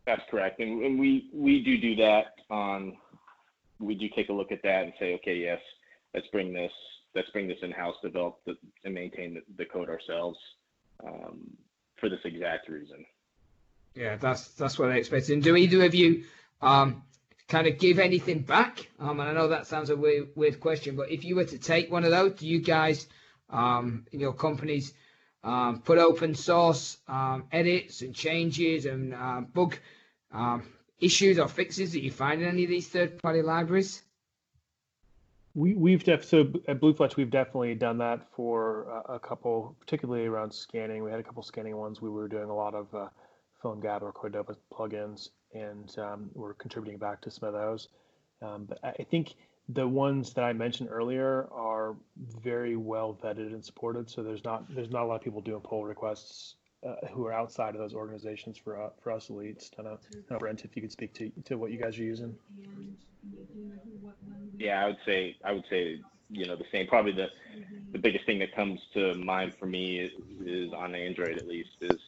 That's 0.06 0.24
correct, 0.32 0.60
and, 0.60 0.84
and 0.84 1.00
we 1.00 1.30
we 1.32 1.64
do 1.64 1.78
do 1.78 1.96
that 1.98 2.34
on. 2.50 2.98
We 3.80 3.94
do 3.96 4.10
take 4.16 4.30
a 4.30 4.34
look 4.34 4.52
at 4.52 4.64
that 4.64 4.84
and 4.84 4.94
say, 5.00 5.14
okay, 5.16 5.36
yes, 5.36 5.60
let's 6.14 6.28
bring 6.28 6.54
this 6.54 6.72
let's 7.16 7.30
bring 7.30 7.48
this 7.48 7.58
in-house, 7.62 7.96
develop 8.02 8.40
the, 8.46 8.56
and 8.84 8.94
maintain 8.94 9.34
the, 9.34 9.42
the 9.58 9.66
code 9.66 9.90
ourselves 9.90 10.38
um, 11.06 11.58
for 12.00 12.10
this 12.10 12.20
exact 12.24 12.70
reason. 12.70 13.06
Yeah, 13.96 14.16
that's 14.16 14.50
that's 14.50 14.80
what 14.80 14.90
I 14.90 14.96
expected. 14.96 15.34
And 15.34 15.44
do 15.44 15.56
either 15.56 15.84
of 15.84 15.94
you 15.94 16.24
um, 16.62 17.04
kind 17.50 17.68
of 17.68 17.78
give 17.78 18.00
anything 18.00 18.40
back? 18.40 18.90
Um, 19.00 19.20
and 19.20 19.30
I 19.30 19.34
know 19.34 19.50
that 19.50 19.68
sounds 19.68 19.90
a 19.90 19.98
weird, 19.98 20.30
weird 20.36 20.60
question, 20.62 20.96
but 20.96 21.12
if 21.12 21.26
you 21.26 21.36
were 21.36 21.46
to 21.46 21.58
take 21.58 21.92
one 21.92 22.06
of 22.06 22.12
those, 22.12 22.34
do 22.34 22.48
you 22.48 22.62
guys 22.62 23.08
um, 23.50 24.06
in 24.14 24.22
your 24.22 24.34
companies 24.34 24.94
um, 25.44 25.82
put 25.82 25.98
open 25.98 26.36
source 26.36 26.98
um, 27.08 27.46
edits 27.52 28.02
and 28.02 28.16
changes 28.16 28.86
and 28.86 29.14
uh, 29.14 29.42
bug 29.42 29.78
issues 31.00 31.40
or 31.40 31.48
fixes 31.48 31.92
that 31.92 32.02
you 32.02 32.12
find 32.12 32.42
in 32.42 32.48
any 32.48 32.64
of 32.64 32.70
these 32.70 32.88
third-party 32.88 33.42
libraries? 33.42 34.02
We, 35.54 35.74
we've 35.74 36.04
def- 36.04 36.26
so 36.26 36.42
at 36.68 36.80
Bluefletch 36.80 37.18
we've 37.18 37.30
definitely 37.30 37.76
done 37.76 37.98
that 37.98 38.28
for 38.36 38.84
a, 39.08 39.16
a, 39.16 39.20
couple, 39.20 39.76
particularly 39.80 40.26
around 40.26 40.52
scanning. 40.54 41.04
We 41.04 41.12
had 41.12 41.20
a 41.20 41.24
couple 41.24 41.44
scanning 41.44 41.76
ones. 41.76 42.02
We 42.02 42.10
were 42.10 42.28
doing 42.28 42.50
a 42.50 42.56
lot 42.56 42.74
of 42.74 42.94
uh, 42.96 43.10
PhoneGap 43.64 44.02
or 44.02 44.12
Cordova 44.12 44.56
plugins, 44.74 45.30
and 45.54 45.94
um, 46.00 46.30
we're 46.34 46.54
contributing 46.54 47.00
back 47.00 47.22
to 47.22 47.32
some 47.32 47.50
of 47.50 47.54
those. 47.54 47.90
Um, 48.42 48.66
but 48.66 48.80
I 48.84 49.04
think 49.04 49.36
the 49.70 49.88
ones 49.88 50.34
that 50.34 50.44
I 50.44 50.54
mentioned 50.54 50.90
earlier 50.92 51.48
are 51.52 51.96
very 52.42 52.76
well 52.76 53.18
vetted 53.22 53.54
and 53.54 53.64
supported. 53.64 54.10
So 54.10 54.24
there's 54.24 54.44
not 54.44 54.74
there's 54.74 54.90
not 54.90 55.04
a 55.04 55.06
lot 55.06 55.16
of 55.16 55.22
people 55.22 55.42
doing 55.42 55.62
pull 55.62 55.86
requests 55.86 56.56
uh, 56.88 56.96
who 57.12 57.28
are 57.28 57.34
outside 57.34 57.76
of 57.76 57.82
those 57.82 57.94
organizations 57.94 58.58
for 58.58 58.82
uh, 58.82 58.90
for 59.02 59.12
us 59.12 59.28
elites. 59.28 59.70
I 59.78 59.84
don't 59.84 60.00
know, 60.30 60.38
Brent, 60.40 60.66
if 60.66 60.76
you 60.76 60.82
could 60.82 60.92
speak 60.92 61.14
to 61.16 61.32
to 61.46 61.58
what 61.58 61.72
you 61.72 61.80
guys 61.80 61.98
are 62.00 62.04
using. 62.04 62.36
Yeah, 64.62 64.84
I 64.84 64.88
would 64.88 64.98
say 65.06 65.38
I 65.44 65.52
would 65.54 65.66
say 65.70 66.00
you 66.30 66.46
know 66.46 66.56
the 66.56 66.66
same. 66.72 66.88
Probably 66.88 67.12
the 67.12 67.28
the 67.92 68.00
biggest 68.00 68.26
thing 68.26 68.40
that 68.40 68.56
comes 68.56 68.80
to 68.94 69.16
mind 69.16 69.56
for 69.60 69.66
me 69.66 70.00
is, 70.00 70.12
is 70.46 70.74
on 70.74 70.94
Android 70.96 71.38
at 71.38 71.48
least 71.48 71.70
is 71.82 72.00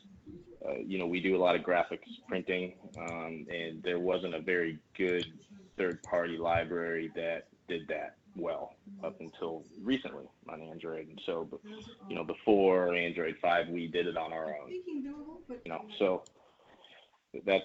uh, 0.66 0.78
you 0.86 1.00
know 1.00 1.08
we 1.08 1.20
do 1.20 1.36
a 1.36 1.42
lot 1.42 1.56
of 1.56 1.62
graphics 1.62 2.08
printing, 2.28 2.74
um, 2.98 3.48
and 3.50 3.82
there 3.84 4.00
wasn't 4.00 4.36
a 4.36 4.40
very 4.40 4.78
good 4.96 5.26
third 5.78 6.02
party 6.04 6.38
library 6.38 7.12
that 7.16 7.48
did 7.68 7.88
that 7.88 8.18
well 8.36 8.76
up 9.04 9.20
until 9.20 9.64
recently 9.82 10.26
on 10.50 10.62
Android. 10.62 11.08
And 11.08 11.22
so, 11.26 11.48
you 12.10 12.16
know, 12.16 12.24
before 12.24 12.96
Android 12.96 13.36
5, 13.42 13.70
we 13.70 13.88
did 13.88 14.08
it 14.08 14.18
on 14.18 14.34
our 14.34 14.46
own. 14.46 14.72
You 15.66 15.72
know, 15.72 15.86
so 16.00 16.24
that's 17.46 17.64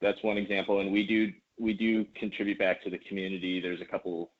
that's 0.00 0.22
one 0.22 0.36
example. 0.38 0.80
And 0.80 0.92
we 0.92 1.06
do 1.06 1.32
we 1.58 1.72
do 1.72 2.04
contribute 2.18 2.58
back 2.58 2.82
to 2.84 2.90
the 2.90 2.98
community. 2.98 3.60
There's 3.60 3.80
a 3.80 3.86
couple 3.86 4.30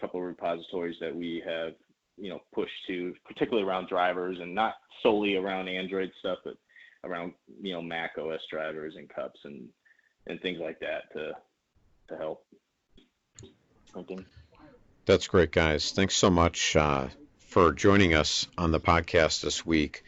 couple 0.00 0.20
repositories 0.20 0.96
that 1.00 1.14
we 1.14 1.42
have 1.46 1.72
you 2.16 2.30
know 2.30 2.40
pushed 2.52 2.72
to, 2.88 3.14
particularly 3.26 3.66
around 3.66 3.88
drivers 3.88 4.38
and 4.40 4.54
not 4.54 4.74
solely 5.02 5.36
around 5.36 5.68
Android 5.68 6.10
stuff, 6.18 6.38
but 6.44 6.54
around 7.04 7.32
you 7.60 7.72
know 7.72 7.82
Mac 7.82 8.12
OS 8.18 8.40
drivers 8.50 8.94
and 8.96 9.08
cups 9.08 9.40
and 9.44 9.68
and 10.26 10.40
things 10.40 10.58
like 10.60 10.80
that 10.80 11.12
to 11.12 11.32
to 12.08 12.16
help 12.16 12.44
printing. 13.92 14.24
That's 15.06 15.28
great, 15.28 15.52
guys. 15.52 15.92
Thanks 15.92 16.16
so 16.16 16.30
much 16.30 16.76
uh, 16.76 17.08
for 17.38 17.72
joining 17.72 18.14
us 18.14 18.46
on 18.56 18.70
the 18.70 18.80
podcast 18.80 19.42
this 19.42 19.64
week. 19.64 20.04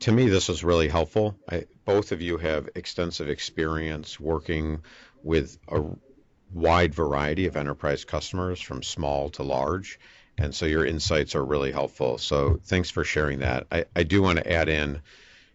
To 0.00 0.12
me, 0.12 0.28
this 0.28 0.48
was 0.48 0.64
really 0.64 0.88
helpful. 0.88 1.36
I, 1.48 1.64
both 1.84 2.12
of 2.12 2.20
you 2.20 2.38
have 2.38 2.68
extensive 2.74 3.28
experience 3.28 4.18
working 4.18 4.82
with 5.24 5.58
a 5.68 5.82
wide 6.52 6.94
variety 6.94 7.46
of 7.46 7.56
enterprise 7.56 8.04
customers 8.04 8.60
from 8.60 8.82
small 8.82 9.30
to 9.30 9.42
large. 9.42 9.98
And 10.38 10.54
so 10.54 10.66
your 10.66 10.84
insights 10.84 11.34
are 11.34 11.44
really 11.44 11.72
helpful. 11.72 12.18
So 12.18 12.60
thanks 12.64 12.90
for 12.90 13.02
sharing 13.02 13.40
that. 13.40 13.66
I, 13.72 13.86
I 13.96 14.02
do 14.04 14.22
want 14.22 14.38
to 14.38 14.52
add 14.52 14.68
in, 14.68 15.00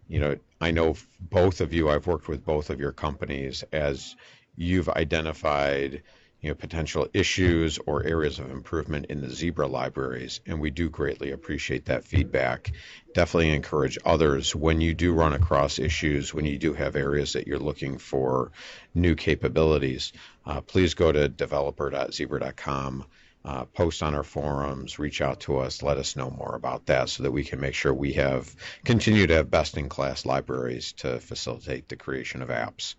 you 0.07 0.19
know, 0.19 0.35
I 0.59 0.71
know 0.71 0.95
both 1.19 1.61
of 1.61 1.73
you, 1.73 1.89
I've 1.89 2.07
worked 2.07 2.27
with 2.27 2.45
both 2.45 2.69
of 2.69 2.79
your 2.79 2.91
companies 2.91 3.63
as 3.71 4.15
you've 4.57 4.89
identified 4.89 6.03
you 6.41 6.49
know, 6.49 6.55
potential 6.55 7.07
issues 7.13 7.79
or 7.85 8.05
areas 8.05 8.39
of 8.39 8.49
improvement 8.49 9.07
in 9.07 9.19
the 9.19 9.29
Zebra 9.29 9.67
libraries, 9.67 10.39
and 10.45 10.61
we 10.61 10.69
do 10.69 10.89
greatly 10.89 11.31
appreciate 11.31 11.85
that 11.85 12.05
feedback. 12.05 12.71
Definitely 13.13 13.53
encourage 13.53 13.97
others 14.05 14.55
when 14.55 14.79
you 14.79 14.93
do 14.93 15.13
run 15.13 15.33
across 15.33 15.79
issues, 15.79 16.33
when 16.33 16.45
you 16.45 16.57
do 16.57 16.73
have 16.73 16.95
areas 16.95 17.33
that 17.33 17.45
you're 17.45 17.59
looking 17.59 17.97
for 17.97 18.51
new 18.93 19.15
capabilities, 19.15 20.13
uh, 20.45 20.61
please 20.61 20.93
go 20.93 21.11
to 21.11 21.27
developer.zebra.com. 21.27 23.05
Uh, 23.45 23.63
post 23.63 24.03
on 24.03 24.13
our 24.13 24.23
forums, 24.23 24.99
reach 24.99 25.21
out 25.21 25.39
to 25.39 25.59
us, 25.59 25.81
let 25.81 25.97
us 25.97 26.17
know 26.17 26.29
more 26.29 26.55
about 26.55 26.85
that 26.87 27.07
so 27.07 27.23
that 27.23 27.31
we 27.31 27.45
can 27.45 27.61
make 27.61 27.73
sure 27.73 27.93
we 27.93 28.11
have 28.13 28.53
continue 28.83 29.25
to 29.25 29.35
have 29.35 29.49
best 29.49 29.77
in 29.77 29.87
class 29.87 30.25
libraries 30.25 30.91
to 30.91 31.21
facilitate 31.21 31.87
the 31.87 31.95
creation 31.95 32.41
of 32.41 32.49
apps. 32.49 32.95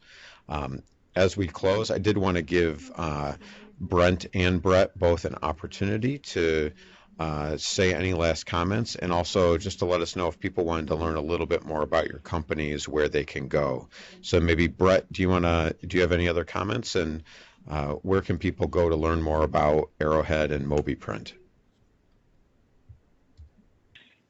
Um, 0.48 0.82
as 1.14 1.36
we 1.36 1.46
close, 1.46 1.90
I 1.90 1.98
did 1.98 2.18
want 2.18 2.36
to 2.36 2.42
give 2.42 2.90
uh, 2.94 3.34
Brent 3.80 4.26
and 4.34 4.60
Brett 4.60 4.98
both 4.98 5.24
an 5.24 5.36
opportunity 5.42 6.18
to 6.18 6.72
uh, 7.18 7.56
say 7.56 7.92
any 7.92 8.14
last 8.14 8.46
comments 8.46 8.96
and 8.96 9.12
also 9.12 9.58
just 9.58 9.80
to 9.80 9.84
let 9.84 10.00
us 10.00 10.16
know 10.16 10.28
if 10.28 10.40
people 10.40 10.64
wanted 10.64 10.86
to 10.88 10.94
learn 10.94 11.16
a 11.16 11.20
little 11.20 11.46
bit 11.46 11.64
more 11.64 11.82
about 11.82 12.08
your 12.08 12.18
companies, 12.18 12.88
where 12.88 13.08
they 13.08 13.24
can 13.24 13.48
go. 13.48 13.88
So 14.22 14.40
maybe 14.40 14.68
Brett, 14.68 15.10
do 15.12 15.22
you 15.22 15.28
want 15.28 15.44
to, 15.44 15.76
do 15.86 15.96
you 15.96 16.02
have 16.02 16.12
any 16.12 16.28
other 16.28 16.44
comments 16.44 16.96
and 16.96 17.22
uh, 17.68 17.92
where 17.94 18.22
can 18.22 18.38
people 18.38 18.68
go 18.68 18.88
to 18.88 18.96
learn 18.96 19.20
more 19.20 19.42
about 19.42 19.90
Arrowhead 20.00 20.50
and 20.50 20.66
MobiPrint? 20.66 21.32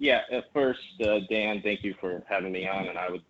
yeah, 0.01 0.23
first, 0.55 0.81
uh, 1.07 1.21
Dan, 1.29 1.61
thank 1.63 1.85
you 1.85 1.95
for 2.01 2.23
having 2.27 2.51
me 2.51 2.67
on, 2.67 2.89
and 2.89 2.99
I 2.99 3.11
would 3.11 3.23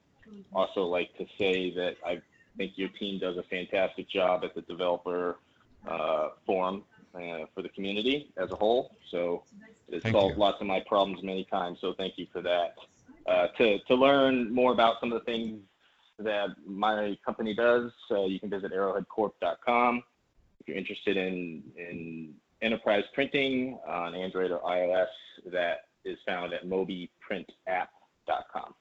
also 0.53 0.85
like 0.85 1.15
to 1.19 1.27
say 1.37 1.75
that 1.75 1.97
I 2.07 2.23
think 2.61 2.77
your 2.77 2.91
team 2.91 3.19
does 3.19 3.39
a 3.39 3.43
fantastic 3.45 4.11
job 4.11 4.45
at 4.45 4.55
the 4.55 4.61
developer 4.63 5.39
uh, 5.89 6.29
forum 6.45 6.85
uh, 7.15 7.47
for 7.55 7.63
the 7.63 7.71
community 7.71 8.31
as 8.37 8.51
a 8.51 8.55
whole. 8.55 8.95
So 9.11 9.45
it's 9.89 10.03
Thank 10.03 10.15
solved 10.15 10.35
you. 10.35 10.41
lots 10.41 10.61
of 10.61 10.67
my 10.67 10.81
problems 10.87 11.23
many 11.23 11.45
times. 11.45 11.79
So 11.81 11.95
thank 11.97 12.19
you 12.19 12.27
for 12.31 12.43
that. 12.43 12.75
Uh, 13.27 13.47
to 13.57 13.79
to 13.79 13.95
learn 13.95 14.55
more 14.55 14.73
about 14.73 14.97
some 15.01 15.11
of 15.11 15.19
the 15.19 15.25
things 15.25 15.61
that 16.19 16.49
my 16.67 17.17
company 17.25 17.55
does, 17.55 17.91
uh, 18.11 18.25
you 18.25 18.39
can 18.39 18.51
visit 18.51 18.73
arrowheadcorp.com. 18.73 20.03
If 20.61 20.69
you're 20.69 20.77
interested 20.77 21.17
in 21.17 21.63
in 21.79 22.35
enterprise 22.61 23.05
printing 23.15 23.79
on 23.89 24.15
Android 24.15 24.51
or 24.51 24.61
iOS, 24.61 25.07
that 25.51 25.87
is 26.05 26.19
found 26.27 26.53
at 26.53 26.67
mobiprintapp.com. 26.67 28.75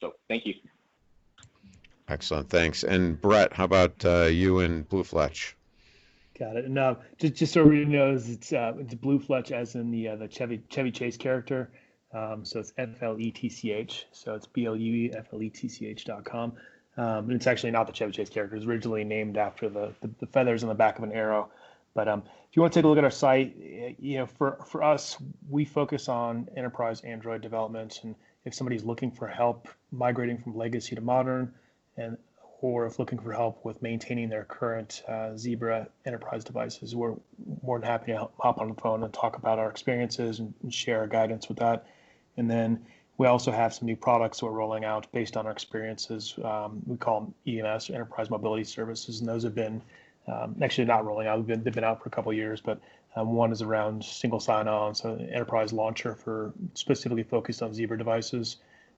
So 0.00 0.14
thank 0.28 0.46
you. 0.46 0.54
Excellent, 2.08 2.48
thanks. 2.48 2.84
And 2.84 3.20
Brett, 3.20 3.52
how 3.52 3.64
about 3.64 4.04
uh, 4.04 4.24
you 4.24 4.60
and 4.60 4.88
Blue 4.88 5.04
Fletch? 5.04 5.56
Got 6.38 6.56
it. 6.56 6.66
And 6.66 6.78
uh, 6.78 6.96
just 7.18 7.34
just 7.34 7.52
so 7.54 7.62
everybody 7.62 7.86
knows, 7.86 8.28
it's 8.28 8.52
uh, 8.52 8.74
it's 8.78 8.94
Blue 8.94 9.18
Fletch 9.18 9.52
as 9.52 9.74
in 9.74 9.90
the 9.90 10.08
uh, 10.08 10.16
the 10.16 10.28
Chevy 10.28 10.62
Chevy 10.68 10.90
Chase 10.90 11.16
character. 11.16 11.70
Um, 12.12 12.44
so 12.44 12.60
it's 12.60 12.72
F 12.78 13.02
L 13.02 13.16
E 13.18 13.30
T 13.30 13.48
C 13.48 13.72
H. 13.72 14.06
So 14.12 14.34
it's 14.34 14.46
B 14.46 14.66
L 14.66 14.76
U 14.76 14.94
E 14.94 15.12
F 15.12 15.26
L 15.32 15.42
E 15.42 15.50
T 15.50 15.68
C 15.68 15.86
H 15.86 16.04
dot 16.04 16.24
com. 16.24 16.52
Um, 16.98 17.24
and 17.24 17.32
it's 17.32 17.46
actually 17.46 17.72
not 17.72 17.86
the 17.86 17.92
Chevy 17.92 18.12
Chase 18.12 18.30
character. 18.30 18.56
It's 18.56 18.64
originally 18.64 19.04
named 19.04 19.36
after 19.36 19.68
the, 19.68 19.92
the, 20.00 20.10
the 20.20 20.26
feathers 20.26 20.62
on 20.62 20.68
the 20.68 20.74
back 20.74 20.98
of 20.98 21.04
an 21.04 21.12
arrow. 21.12 21.50
But 21.92 22.08
um, 22.08 22.22
if 22.48 22.56
you 22.56 22.62
want 22.62 22.72
to 22.74 22.78
take 22.78 22.84
a 22.84 22.88
look 22.88 22.98
at 22.98 23.04
our 23.04 23.10
site, 23.10 23.56
you 23.98 24.18
know, 24.18 24.26
for, 24.26 24.58
for 24.66 24.82
us, 24.82 25.16
we 25.48 25.64
focus 25.64 26.08
on 26.08 26.48
enterprise 26.56 27.00
Android 27.02 27.42
development. 27.42 28.00
And 28.02 28.14
if 28.44 28.54
somebody's 28.54 28.84
looking 28.84 29.10
for 29.10 29.26
help 29.26 29.68
migrating 29.90 30.38
from 30.38 30.56
legacy 30.56 30.94
to 30.94 31.00
modern, 31.00 31.52
and 31.96 32.16
or 32.62 32.86
if 32.86 32.98
looking 32.98 33.18
for 33.18 33.32
help 33.32 33.64
with 33.64 33.82
maintaining 33.82 34.28
their 34.28 34.44
current 34.44 35.02
uh, 35.06 35.36
Zebra 35.36 35.88
enterprise 36.04 36.42
devices, 36.42 36.96
we're 36.96 37.14
more 37.62 37.78
than 37.78 37.88
happy 37.88 38.12
to 38.12 38.28
hop 38.38 38.58
on 38.58 38.68
the 38.68 38.74
phone 38.74 39.02
and 39.02 39.12
talk 39.12 39.36
about 39.36 39.58
our 39.58 39.68
experiences 39.68 40.38
and, 40.38 40.54
and 40.62 40.72
share 40.72 41.00
our 41.00 41.06
guidance 41.06 41.48
with 41.48 41.58
that. 41.58 41.86
And 42.36 42.50
then 42.50 42.86
we 43.18 43.26
also 43.26 43.50
have 43.50 43.74
some 43.74 43.86
new 43.86 43.96
products 43.96 44.42
we're 44.42 44.50
rolling 44.50 44.84
out 44.84 45.10
based 45.12 45.36
on 45.36 45.46
our 45.46 45.52
experiences. 45.52 46.34
Um, 46.42 46.82
we 46.86 46.96
call 46.96 47.20
them 47.20 47.34
EMS, 47.46 47.90
Enterprise 47.90 48.30
Mobility 48.30 48.64
Services, 48.64 49.20
and 49.20 49.28
those 49.28 49.42
have 49.42 49.54
been 49.54 49.82
um, 50.26 50.56
actually 50.62 50.86
not 50.86 51.04
rolling 51.04 51.26
out. 51.26 51.36
They've 51.36 51.46
been, 51.46 51.62
they've 51.62 51.74
been 51.74 51.84
out 51.84 52.02
for 52.02 52.08
a 52.08 52.12
couple 52.12 52.32
years, 52.32 52.60
but 52.60 52.80
um, 53.14 53.34
one 53.34 53.52
is 53.52 53.62
around 53.62 54.04
single 54.04 54.40
sign-on, 54.40 54.94
so 54.94 55.14
enterprise 55.32 55.72
launcher 55.72 56.14
for 56.14 56.52
specifically 56.74 57.22
focused 57.22 57.62
on 57.62 57.72
Zebra 57.72 57.96
devices. 57.96 58.56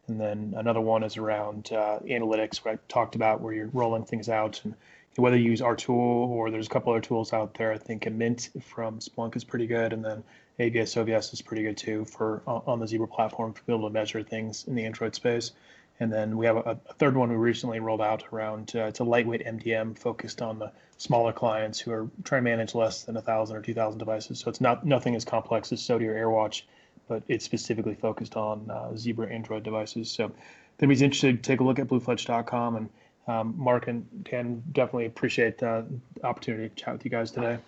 And 0.08 0.20
then 0.20 0.54
another 0.56 0.80
one 0.80 1.02
is 1.02 1.16
around 1.16 1.70
uh, 1.72 2.00
analytics, 2.00 2.58
where 2.58 2.74
I 2.74 2.78
talked 2.88 3.14
about 3.14 3.40
where 3.40 3.52
you're 3.52 3.70
rolling 3.72 4.04
things 4.04 4.28
out 4.28 4.60
and 4.64 4.74
whether 5.16 5.36
you 5.36 5.50
use 5.50 5.60
our 5.60 5.76
tool 5.76 6.30
or 6.32 6.50
there's 6.50 6.66
a 6.66 6.70
couple 6.70 6.92
other 6.92 7.00
tools 7.00 7.32
out 7.32 7.54
there. 7.54 7.72
I 7.72 7.78
think 7.78 8.06
a 8.06 8.10
Mint 8.10 8.50
from 8.62 9.00
Splunk 9.00 9.36
is 9.36 9.44
pretty 9.44 9.66
good, 9.66 9.92
and 9.92 10.04
then 10.04 10.22
AVS 10.58 10.96
OVS 10.96 11.32
is 11.32 11.42
pretty 11.42 11.62
good 11.62 11.76
too 11.76 12.04
for 12.04 12.42
on 12.46 12.80
the 12.80 12.86
Zebra 12.86 13.08
platform 13.08 13.52
to 13.52 13.62
be 13.64 13.72
able 13.72 13.88
to 13.88 13.92
measure 13.92 14.22
things 14.22 14.64
in 14.66 14.74
the 14.74 14.84
Android 14.84 15.14
space. 15.14 15.52
And 16.00 16.12
then 16.12 16.36
we 16.36 16.46
have 16.46 16.56
a, 16.56 16.78
a 16.88 16.94
third 16.94 17.16
one 17.16 17.30
we 17.30 17.36
recently 17.36 17.80
rolled 17.80 18.00
out 18.00 18.24
around 18.32 18.72
uh, 18.76 18.84
it's 18.84 19.00
a 19.00 19.04
lightweight 19.04 19.44
MDM 19.44 19.98
focused 19.98 20.40
on 20.40 20.60
the 20.60 20.70
smaller 20.96 21.32
clients 21.32 21.80
who 21.80 21.90
are 21.90 22.08
trying 22.22 22.44
to 22.44 22.50
manage 22.50 22.74
less 22.74 23.02
than 23.02 23.16
a 23.16 23.22
thousand 23.22 23.56
or 23.56 23.62
two 23.62 23.74
thousand 23.74 23.98
devices. 23.98 24.38
So 24.38 24.48
it's 24.48 24.60
not 24.60 24.86
nothing 24.86 25.16
as 25.16 25.24
complex 25.24 25.72
as 25.72 25.82
SOTI 25.82 26.06
or 26.06 26.14
AirWatch, 26.14 26.62
but 27.08 27.22
it's 27.28 27.44
specifically 27.44 27.94
focused 27.94 28.36
on 28.36 28.70
uh, 28.70 28.96
Zebra 28.96 29.28
Android 29.28 29.62
devices. 29.62 30.10
So 30.10 30.26
if 30.26 30.32
anybody's 30.80 31.02
interested, 31.02 31.42
take 31.42 31.60
a 31.60 31.64
look 31.64 31.78
at 31.78 31.88
bluefletch.com. 31.88 32.76
And 32.76 32.88
um, 33.26 33.54
Mark 33.56 33.88
and 33.88 34.24
Dan 34.24 34.62
definitely 34.72 35.06
appreciate 35.06 35.58
the 35.58 35.86
opportunity 36.22 36.68
to 36.68 36.74
chat 36.74 36.94
with 36.94 37.04
you 37.04 37.10
guys 37.10 37.30
today. 37.30 37.58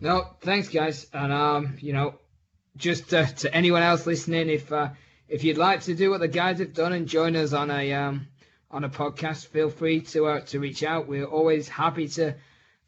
No, 0.00 0.26
thanks, 0.40 0.68
guys. 0.68 1.06
And 1.12 1.32
um, 1.32 1.76
you 1.80 1.92
know, 1.92 2.14
just 2.76 3.12
uh, 3.14 3.26
to 3.26 3.54
anyone 3.54 3.82
else 3.82 4.06
listening, 4.06 4.48
if 4.48 4.72
uh, 4.72 4.90
if 5.28 5.44
you'd 5.44 5.58
like 5.58 5.82
to 5.82 5.94
do 5.94 6.10
what 6.10 6.20
the 6.20 6.28
guys 6.28 6.58
have 6.58 6.74
done 6.74 6.92
and 6.92 7.06
join 7.06 7.36
us 7.36 7.52
on 7.52 7.70
a 7.70 7.92
um, 7.92 8.26
on 8.70 8.84
a 8.84 8.88
podcast, 8.88 9.46
feel 9.46 9.70
free 9.70 10.00
to 10.00 10.26
uh, 10.26 10.40
to 10.46 10.58
reach 10.58 10.82
out. 10.82 11.06
We're 11.06 11.26
always 11.26 11.68
happy 11.68 12.08
to 12.08 12.34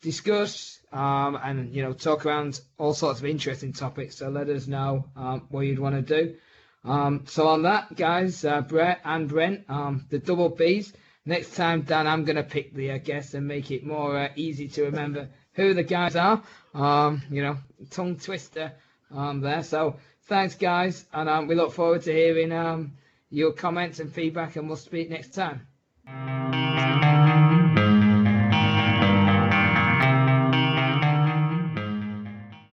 discuss 0.05 0.79
um, 0.93 1.37
and 1.43 1.75
you 1.75 1.83
know 1.83 1.93
talk 1.93 2.25
around 2.25 2.61
all 2.79 2.95
sorts 2.95 3.19
of 3.19 3.27
interesting 3.27 3.73
topics. 3.73 4.17
So 4.17 4.29
let 4.29 4.49
us 4.49 4.69
know 4.69 5.07
um, 5.17 5.47
what 5.49 5.63
you'd 5.63 5.81
want 5.81 6.07
to 6.07 6.23
do. 6.23 6.37
Um, 6.85 7.25
so 7.27 7.49
on 7.49 7.63
that, 7.63 7.97
guys, 7.97 8.45
uh, 8.45 8.61
Brett 8.61 9.01
and 9.05 9.29
Brent, 9.29 9.65
um, 9.69 10.07
the 10.11 10.19
double 10.19 10.51
B's. 10.51 10.93
Next 11.27 11.57
time, 11.57 11.83
Dan, 11.83 12.07
I'm 12.07 12.25
gonna 12.25 12.43
pick 12.43 12.75
the 12.75 12.93
uh, 12.93 12.99
guests 12.99 13.33
and 13.35 13.49
make 13.49 13.71
it 13.71 13.85
more 13.85 14.17
uh, 14.17 14.29
easy 14.37 14.69
to 14.69 14.85
remember 14.85 15.31
who 15.55 15.73
the 15.73 15.83
guys 15.83 16.15
are. 16.17 16.43
Um, 16.75 17.23
you 17.31 17.43
know, 17.43 17.57
tongue 17.91 18.17
twister 18.17 18.73
um, 19.11 19.41
there. 19.41 19.63
So 19.63 19.97
thanks, 20.25 20.55
guys, 20.55 21.07
and 21.13 21.49
we 21.49 21.55
look 21.55 21.73
forward 21.73 22.03
to 22.03 22.13
hearing 22.13 22.93
your 23.31 23.53
comments 23.53 24.01
and 24.01 24.13
feedback, 24.13 24.57
and 24.57 24.69
we'll 24.69 24.77
speak 24.77 25.09
next 25.11 25.35
time. 25.35 27.14